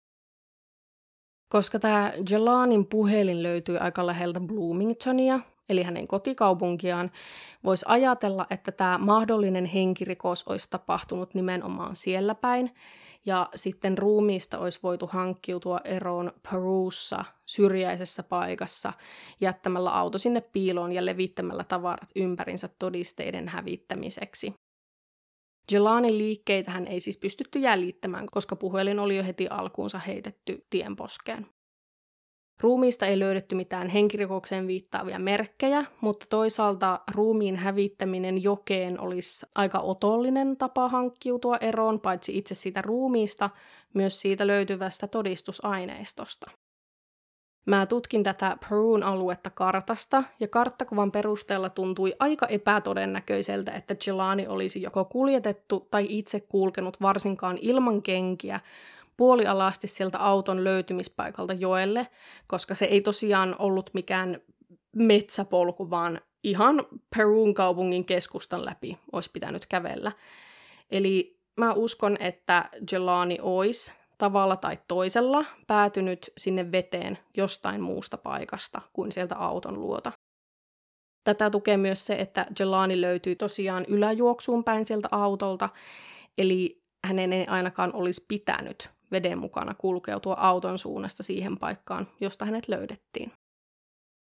Koska 1.50 1.80
tämä 1.80 2.14
Jelanin 2.30 2.88
puhelin 2.88 3.44
löytyy 3.44 3.78
aika 3.78 4.08
läheltä 4.08 4.40
Bloomingtonia, 4.40 5.40
eli 5.70 5.84
hänen 5.84 6.08
kotikaupunkiaan, 6.08 7.12
voisi 7.64 7.86
ajatella, 7.88 8.48
että 8.50 8.72
tämä 8.72 8.98
mahdollinen 8.98 9.66
henkirikos 9.66 10.44
olisi 10.48 10.70
tapahtunut 10.70 11.34
nimenomaan 11.34 11.96
siellä 11.96 12.36
päin, 12.36 12.72
ja 13.26 13.50
sitten 13.56 13.98
ruumiista 13.98 14.60
olisi 14.60 14.80
voitu 14.84 15.08
hankkiutua 15.08 15.80
eroon 15.84 16.32
Perussa 16.52 17.26
syrjäisessä 17.46 18.24
paikassa 18.24 18.94
jättämällä 19.42 19.92
auto 19.92 20.18
sinne 20.18 20.42
piiloon 20.42 20.92
ja 20.92 21.06
levittämällä 21.06 21.64
tavarat 21.64 22.10
ympärinsä 22.16 22.70
todisteiden 22.80 23.48
hävittämiseksi. 23.48 24.54
Jelanin 25.72 26.18
liikkeitä 26.18 26.72
hän 26.72 26.88
ei 26.88 27.00
siis 27.00 27.18
pystytty 27.18 27.60
jäljittämään, 27.60 28.28
koska 28.32 28.56
puhelin 28.56 29.00
oli 29.00 29.18
jo 29.18 29.24
heti 29.24 29.48
alkuunsa 29.48 30.00
heitetty 30.00 30.66
tienposkeen. 30.70 31.48
Ruumiista 32.62 33.06
ei 33.06 33.20
löydetty 33.20 33.56
mitään 33.56 33.90
henkirikokseen 33.90 34.68
viittaavia 34.68 35.20
merkkejä, 35.20 35.86
mutta 36.02 36.26
toisaalta 36.30 37.00
ruumiin 37.12 37.56
hävittäminen 37.56 38.44
jokeen 38.44 39.00
olisi 39.00 39.46
aika 39.56 39.80
otollinen 39.80 40.58
tapa 40.58 40.88
hankkiutua 40.88 41.58
eroon, 41.58 42.00
paitsi 42.00 42.38
itse 42.38 42.56
siitä 42.56 42.82
ruumiista, 42.82 43.50
myös 43.94 44.22
siitä 44.22 44.48
löytyvästä 44.48 45.08
todistusaineistosta. 45.08 46.52
Mä 47.66 47.86
tutkin 47.86 48.24
tätä 48.24 48.58
Perun 48.60 49.04
aluetta 49.04 49.50
kartasta, 49.50 50.24
ja 50.40 50.48
karttakuvan 50.48 51.12
perusteella 51.12 51.70
tuntui 51.70 52.14
aika 52.20 52.48
epätodennäköiseltä, 52.48 53.72
että 53.72 53.96
Jelani 54.08 54.48
olisi 54.48 54.82
joko 54.82 55.06
kuljetettu 55.06 55.88
tai 55.92 56.06
itse 56.10 56.40
kulkenut 56.40 57.02
varsinkaan 57.02 57.58
ilman 57.62 58.02
kenkiä 58.02 58.60
puolialasti 59.22 59.88
sieltä 59.88 60.20
auton 60.20 60.64
löytymispaikalta 60.64 61.54
joelle, 61.54 62.08
koska 62.48 62.76
se 62.76 62.86
ei 62.86 63.02
tosiaan 63.02 63.56
ollut 63.60 63.90
mikään 63.94 64.42
metsäpolku, 64.96 65.90
vaan 65.90 66.22
ihan 66.44 66.86
Peruun 67.16 67.54
kaupungin 67.54 68.06
keskustan 68.06 68.66
läpi 68.66 68.98
olisi 69.12 69.30
pitänyt 69.34 69.66
kävellä. 69.66 70.12
Eli 70.92 71.40
mä 71.60 71.74
uskon, 71.74 72.18
että 72.20 72.70
Jelani 72.92 73.38
olisi 73.42 73.94
tavalla 74.18 74.56
tai 74.56 74.78
toisella 74.88 75.46
päätynyt 75.68 76.32
sinne 76.38 76.72
veteen 76.72 77.18
jostain 77.38 77.82
muusta 77.82 78.18
paikasta 78.18 78.82
kuin 78.94 79.12
sieltä 79.12 79.36
auton 79.36 79.82
luota. 79.82 80.12
Tätä 81.24 81.50
tukee 81.50 81.78
myös 81.78 82.06
se, 82.06 82.16
että 82.16 82.46
Jelani 82.60 83.02
löytyy 83.02 83.36
tosiaan 83.36 83.86
yläjuoksuun 83.88 84.64
päin 84.64 84.86
sieltä 84.86 85.08
autolta, 85.12 85.70
eli 86.38 86.82
hänen 87.04 87.34
ei 87.34 87.48
ainakaan 87.48 87.96
olisi 87.96 88.26
pitänyt 88.28 88.90
veden 89.12 89.38
mukana 89.38 89.74
kulkeutua 89.74 90.34
auton 90.34 90.78
suunnasta 90.78 91.24
siihen 91.24 91.58
paikkaan, 91.58 92.08
josta 92.22 92.46
hänet 92.46 92.68
löydettiin. 92.68 93.32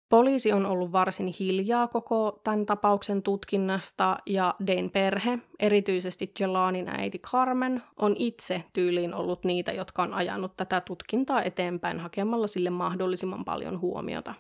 Poliisi 0.08 0.52
on 0.52 0.66
ollut 0.66 0.92
varsin 0.92 1.26
hiljaa 1.40 1.88
koko 1.88 2.40
tämän 2.44 2.66
tapauksen 2.66 3.22
tutkinnasta 3.22 4.18
ja 4.26 4.54
Dane 4.66 4.88
perhe, 4.88 5.38
erityisesti 5.58 6.32
Jelanin 6.40 6.88
äiti 6.88 7.18
Carmen, 7.18 7.82
on 7.96 8.14
itse 8.18 8.64
tyyliin 8.72 9.14
ollut 9.14 9.44
niitä, 9.44 9.72
jotka 9.72 10.02
on 10.02 10.14
ajanut 10.14 10.56
tätä 10.56 10.80
tutkintaa 10.80 11.42
eteenpäin 11.42 12.00
hakemalla 12.00 12.46
sille 12.46 12.70
mahdollisimman 12.70 13.44
paljon 13.44 13.80
huomiota. 13.80 14.34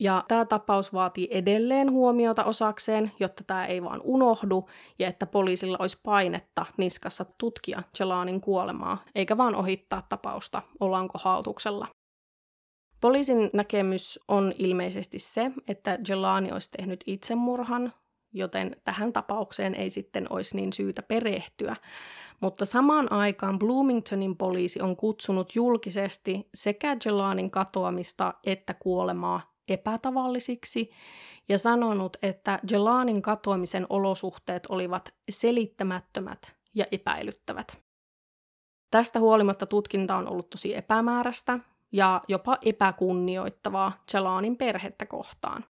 Ja 0.00 0.24
tämä 0.28 0.44
tapaus 0.44 0.92
vaatii 0.92 1.28
edelleen 1.30 1.90
huomiota 1.90 2.44
osakseen, 2.44 3.12
jotta 3.20 3.44
tämä 3.46 3.66
ei 3.66 3.82
vaan 3.82 4.00
unohdu 4.04 4.68
ja 4.98 5.08
että 5.08 5.26
poliisilla 5.26 5.76
olisi 5.80 6.00
painetta 6.02 6.66
niskassa 6.76 7.26
tutkia 7.38 7.82
Jelanin 8.00 8.40
kuolemaa, 8.40 9.04
eikä 9.14 9.36
vaan 9.36 9.54
ohittaa 9.54 10.06
tapausta 10.08 10.62
ollaanko 10.80 11.18
hautuksella. 11.18 11.86
Poliisin 13.00 13.50
näkemys 13.52 14.20
on 14.28 14.52
ilmeisesti 14.58 15.18
se, 15.18 15.50
että 15.68 15.98
Jelani 16.08 16.52
olisi 16.52 16.70
tehnyt 16.70 17.04
itsemurhan, 17.06 17.92
joten 18.32 18.76
tähän 18.84 19.12
tapaukseen 19.12 19.74
ei 19.74 19.90
sitten 19.90 20.26
olisi 20.30 20.56
niin 20.56 20.72
syytä 20.72 21.02
perehtyä. 21.02 21.76
Mutta 22.40 22.64
samaan 22.64 23.12
aikaan 23.12 23.58
Bloomingtonin 23.58 24.36
poliisi 24.36 24.82
on 24.82 24.96
kutsunut 24.96 25.54
julkisesti 25.54 26.48
sekä 26.54 26.96
Jelanin 27.06 27.50
katoamista 27.50 28.34
että 28.44 28.74
kuolemaa 28.74 29.49
epätavallisiksi 29.70 30.90
ja 31.48 31.58
sanonut, 31.58 32.16
että 32.22 32.58
Jelanin 32.70 33.22
katoamisen 33.22 33.86
olosuhteet 33.88 34.66
olivat 34.68 35.14
selittämättömät 35.30 36.56
ja 36.74 36.86
epäilyttävät. 36.92 37.82
Tästä 38.90 39.18
huolimatta 39.18 39.66
tutkinta 39.66 40.16
on 40.16 40.28
ollut 40.28 40.50
tosi 40.50 40.76
epämääräistä 40.76 41.58
ja 41.92 42.20
jopa 42.28 42.58
epäkunnioittavaa 42.64 44.04
Jelanin 44.14 44.56
perhettä 44.56 45.06
kohtaan. 45.06 45.64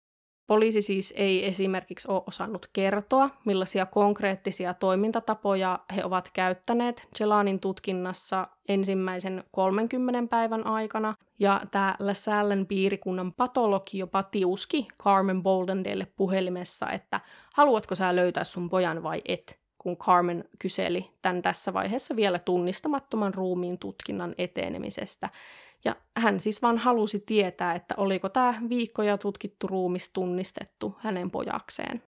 Poliisi 0.50 0.82
siis 0.82 1.14
ei 1.18 1.46
esimerkiksi 1.46 2.08
ole 2.12 2.24
osannut 2.28 2.70
kertoa, 2.74 3.30
millaisia 3.46 3.86
konkreettisia 3.86 4.74
toimintatapoja 4.74 5.80
he 5.96 6.06
ovat 6.06 6.30
käyttäneet 6.34 7.08
Jelanin 7.20 7.60
tutkinnassa 7.60 8.48
ensimmäisen 8.70 9.44
30 9.52 10.30
päivän 10.30 10.68
aikana, 10.68 11.16
ja 11.40 11.62
tämä 11.72 11.96
LaSallen 12.00 12.66
piirikunnan 12.66 13.34
patologi 13.34 13.98
jopa 13.98 14.24
tiuski 14.24 14.88
Carmen 15.04 15.44
Boldendale 15.44 16.08
puhelimessa, 16.16 16.90
että 16.90 17.20
haluatko 17.54 17.96
sä 17.96 18.16
löytää 18.16 18.44
sun 18.44 18.70
pojan 18.70 19.04
vai 19.04 19.22
et, 19.26 19.60
kun 19.78 19.98
Carmen 19.98 20.46
kyseli 20.60 21.12
tämän 21.22 21.42
tässä 21.42 21.74
vaiheessa 21.74 22.16
vielä 22.16 22.40
tunnistamattoman 22.40 23.34
ruumiin 23.34 23.80
tutkinnan 23.80 24.36
etenemisestä, 24.38 25.30
ja 25.86 25.96
hän 26.18 26.40
siis 26.40 26.62
vaan 26.62 26.78
halusi 26.78 27.20
tietää, 27.20 27.76
että 27.76 27.96
oliko 27.98 28.30
tämä 28.30 28.62
viikkoja 28.70 29.18
tutkittu 29.18 29.68
ruumis 29.68 30.10
tunnistettu 30.14 30.96
hänen 31.00 31.32
pojakseen. 31.32 32.04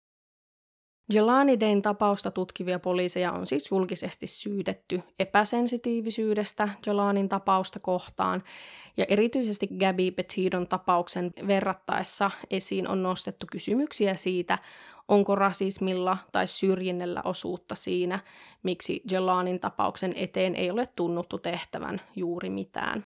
Jelani 1.14 1.60
Dayn 1.60 1.82
tapausta 1.82 2.32
tutkivia 2.32 2.80
poliiseja 2.80 3.32
on 3.32 3.48
siis 3.48 3.72
julkisesti 3.72 4.28
syytetty 4.28 5.02
epäsensitiivisyydestä 5.20 6.70
Jelanin 6.88 7.30
tapausta 7.30 7.80
kohtaan, 7.80 8.44
ja 8.98 9.06
erityisesti 9.10 9.68
Gabby 9.68 10.12
Petidon 10.12 10.68
tapauksen 10.68 11.32
verrattaessa 11.48 12.32
esiin 12.50 12.88
on 12.88 13.04
nostettu 13.04 13.46
kysymyksiä 13.52 14.16
siitä, 14.16 14.58
onko 15.08 15.36
rasismilla 15.36 16.18
tai 16.32 16.48
syrjinnällä 16.48 17.22
osuutta 17.26 17.76
siinä, 17.76 18.20
miksi 18.64 19.02
Jelanin 19.12 19.60
tapauksen 19.60 20.14
eteen 20.16 20.56
ei 20.56 20.72
ole 20.72 20.88
tunnuttu 20.96 21.38
tehtävän 21.38 22.02
juuri 22.16 22.50
mitään. 22.50 23.02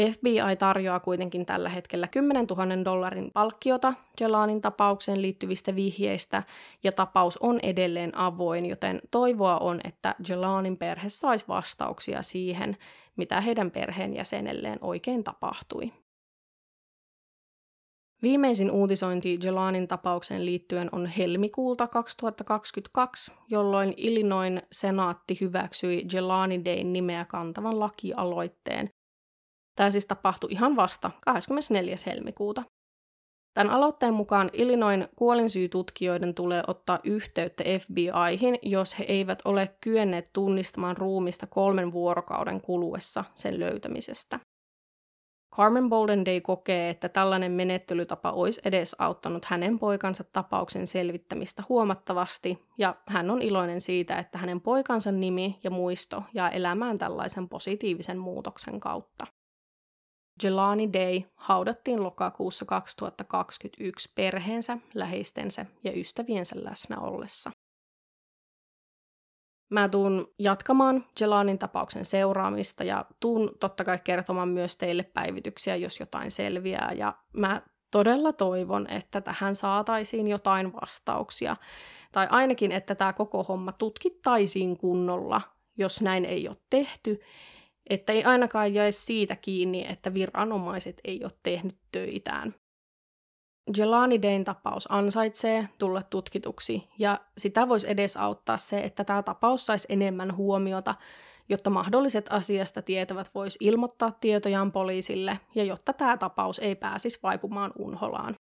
FBI 0.00 0.56
tarjoaa 0.58 1.00
kuitenkin 1.00 1.46
tällä 1.46 1.68
hetkellä 1.68 2.08
10 2.08 2.46
000 2.46 2.84
dollarin 2.84 3.30
palkkiota 3.34 3.94
Jelanin 4.20 4.60
tapaukseen 4.60 5.22
liittyvistä 5.22 5.74
vihjeistä, 5.74 6.42
ja 6.84 6.92
tapaus 6.92 7.36
on 7.36 7.60
edelleen 7.62 8.16
avoin, 8.18 8.66
joten 8.66 9.00
toivoa 9.10 9.58
on, 9.58 9.80
että 9.84 10.14
Jelanin 10.28 10.76
perhe 10.76 11.08
saisi 11.08 11.44
vastauksia 11.48 12.22
siihen, 12.22 12.76
mitä 13.16 13.40
heidän 13.40 13.70
perheenjäsenelleen 13.70 14.78
oikein 14.80 15.24
tapahtui. 15.24 15.92
Viimeisin 18.22 18.70
uutisointi 18.70 19.38
Jelanin 19.42 19.88
tapaukseen 19.88 20.46
liittyen 20.46 20.88
on 20.92 21.06
helmikuulta 21.06 21.86
2022, 21.86 23.32
jolloin 23.48 23.94
Illinoin 23.96 24.62
senaatti 24.72 25.38
hyväksyi 25.40 26.04
Jelani 26.12 26.64
Dayn 26.64 26.92
nimeä 26.92 27.24
kantavan 27.24 27.80
lakialoitteen, 27.80 28.90
Tämä 29.76 29.90
siis 29.90 30.06
tapahtui 30.06 30.52
ihan 30.52 30.76
vasta 30.76 31.10
24. 31.20 31.96
helmikuuta. 32.06 32.62
Tämän 33.54 33.72
aloitteen 33.72 34.14
mukaan 34.14 34.50
Illinoin 34.52 35.08
kuolinsyytutkijoiden 35.16 36.34
tulee 36.34 36.62
ottaa 36.66 36.98
yhteyttä 37.04 37.64
FBIhin, 37.64 38.58
jos 38.62 38.98
he 38.98 39.04
eivät 39.08 39.38
ole 39.44 39.76
kyenneet 39.80 40.30
tunnistamaan 40.32 40.96
ruumista 40.96 41.46
kolmen 41.46 41.92
vuorokauden 41.92 42.60
kuluessa 42.60 43.24
sen 43.34 43.60
löytämisestä. 43.60 44.40
Carmen 45.56 45.88
Bolden 45.88 46.24
Day 46.24 46.40
kokee, 46.40 46.90
että 46.90 47.08
tällainen 47.08 47.52
menettelytapa 47.52 48.30
olisi 48.30 48.60
edesauttanut 48.64 49.44
hänen 49.44 49.78
poikansa 49.78 50.24
tapauksen 50.24 50.86
selvittämistä 50.86 51.62
huomattavasti, 51.68 52.64
ja 52.78 52.96
hän 53.06 53.30
on 53.30 53.42
iloinen 53.42 53.80
siitä, 53.80 54.18
että 54.18 54.38
hänen 54.38 54.60
poikansa 54.60 55.12
nimi 55.12 55.58
ja 55.64 55.70
muisto 55.70 56.22
jää 56.32 56.50
elämään 56.50 56.98
tällaisen 56.98 57.48
positiivisen 57.48 58.18
muutoksen 58.18 58.80
kautta. 58.80 59.26
Jelani 60.42 60.92
Day 60.92 61.22
haudattiin 61.34 62.02
lokakuussa 62.02 62.64
2021 62.64 64.12
perheensä, 64.14 64.78
läheistensä 64.94 65.66
ja 65.84 65.92
ystäviensä 65.92 66.56
läsnä 66.64 67.00
ollessa. 67.00 67.50
Mä 69.70 69.88
tuun 69.88 70.34
jatkamaan 70.38 71.04
Jelanin 71.20 71.58
tapauksen 71.58 72.04
seuraamista 72.04 72.84
ja 72.84 73.04
tuun 73.20 73.50
totta 73.60 73.84
kai 73.84 73.98
kertomaan 74.04 74.48
myös 74.48 74.76
teille 74.76 75.02
päivityksiä, 75.02 75.76
jos 75.76 76.00
jotain 76.00 76.30
selviää. 76.30 76.92
Ja 76.92 77.14
mä 77.32 77.62
todella 77.90 78.32
toivon, 78.32 78.90
että 78.90 79.20
tähän 79.20 79.54
saataisiin 79.54 80.28
jotain 80.28 80.72
vastauksia. 80.72 81.56
Tai 82.12 82.26
ainakin, 82.30 82.72
että 82.72 82.94
tämä 82.94 83.12
koko 83.12 83.42
homma 83.42 83.72
tutkittaisiin 83.72 84.76
kunnolla, 84.76 85.40
jos 85.78 86.02
näin 86.02 86.24
ei 86.24 86.48
ole 86.48 86.56
tehty 86.70 87.20
että 87.90 88.12
ei 88.12 88.24
ainakaan 88.24 88.74
jäisi 88.74 89.04
siitä 89.04 89.36
kiinni, 89.36 89.86
että 89.88 90.14
viranomaiset 90.14 91.00
ei 91.04 91.24
ole 91.24 91.32
tehnyt 91.42 91.76
töitään. 91.92 92.54
Jelani 93.76 94.22
Dayn 94.22 94.44
tapaus 94.44 94.92
ansaitsee 94.92 95.68
tulla 95.78 96.02
tutkituksi, 96.02 96.88
ja 96.98 97.20
sitä 97.38 97.68
voisi 97.68 97.90
edesauttaa 97.90 98.56
se, 98.58 98.80
että 98.80 99.04
tämä 99.04 99.22
tapaus 99.22 99.66
saisi 99.66 99.86
enemmän 99.90 100.36
huomiota, 100.36 100.94
jotta 101.48 101.70
mahdolliset 101.70 102.26
asiasta 102.30 102.82
tietävät 102.82 103.30
vois 103.34 103.56
ilmoittaa 103.60 104.12
tietojaan 104.20 104.72
poliisille, 104.72 105.40
ja 105.54 105.64
jotta 105.64 105.92
tämä 105.92 106.16
tapaus 106.16 106.58
ei 106.58 106.74
pääsisi 106.74 107.18
vaipumaan 107.22 107.72
unholaan. 107.78 108.34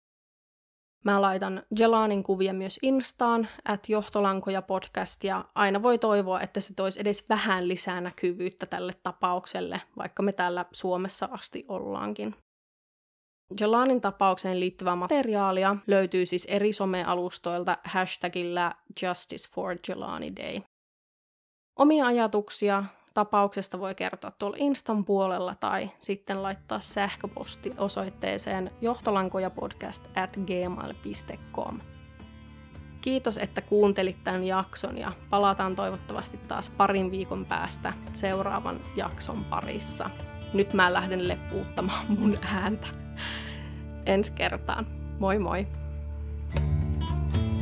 Mä 1.04 1.22
laitan 1.22 1.62
Jelanin 1.78 2.22
kuvia 2.22 2.54
myös 2.54 2.78
Instaan, 2.82 3.48
at 3.64 3.88
johtolankoja 3.88 4.62
podcast, 4.62 5.24
ja 5.24 5.44
aina 5.54 5.82
voi 5.82 5.98
toivoa, 5.98 6.40
että 6.40 6.60
se 6.60 6.74
toisi 6.74 7.00
edes 7.00 7.28
vähän 7.28 7.68
lisää 7.68 8.00
näkyvyyttä 8.00 8.66
tälle 8.66 8.92
tapaukselle, 9.02 9.80
vaikka 9.96 10.22
me 10.22 10.32
täällä 10.32 10.64
Suomessa 10.72 11.28
asti 11.32 11.64
ollaankin. 11.68 12.34
Jelanin 13.60 14.00
tapaukseen 14.00 14.60
liittyvää 14.60 14.96
materiaalia 14.96 15.76
löytyy 15.86 16.26
siis 16.26 16.44
eri 16.44 16.72
somealustoilta 16.72 17.78
hashtagillä 17.84 18.72
Justice 19.02 19.48
for 19.54 19.76
Jelani 19.88 20.36
Day. 20.36 20.62
Omia 21.78 22.06
ajatuksia, 22.06 22.84
tapauksesta 23.14 23.80
voi 23.80 23.94
kertoa 23.94 24.30
tuolla 24.30 24.56
Instan 24.60 25.04
puolella 25.04 25.54
tai 25.60 25.90
sitten 26.00 26.42
laittaa 26.42 26.80
sähköposti 26.80 27.72
osoitteeseen 27.78 28.70
johtolankojapodcast 28.80 30.18
at 30.18 30.36
gmail.com. 30.36 31.80
Kiitos, 33.00 33.38
että 33.38 33.60
kuuntelit 33.60 34.24
tämän 34.24 34.44
jakson 34.44 34.98
ja 34.98 35.12
palataan 35.30 35.76
toivottavasti 35.76 36.36
taas 36.48 36.68
parin 36.68 37.10
viikon 37.10 37.44
päästä 37.44 37.92
seuraavan 38.12 38.80
jakson 38.96 39.44
parissa. 39.44 40.10
Nyt 40.54 40.72
mä 40.72 40.92
lähden 40.92 41.28
leppuuttamaan 41.28 42.06
mun 42.18 42.38
ääntä. 42.42 42.86
Ensi 44.06 44.32
kertaan. 44.32 44.86
Moi 45.18 45.38
moi! 45.38 45.66
Under 46.56 47.58
a 47.58 47.61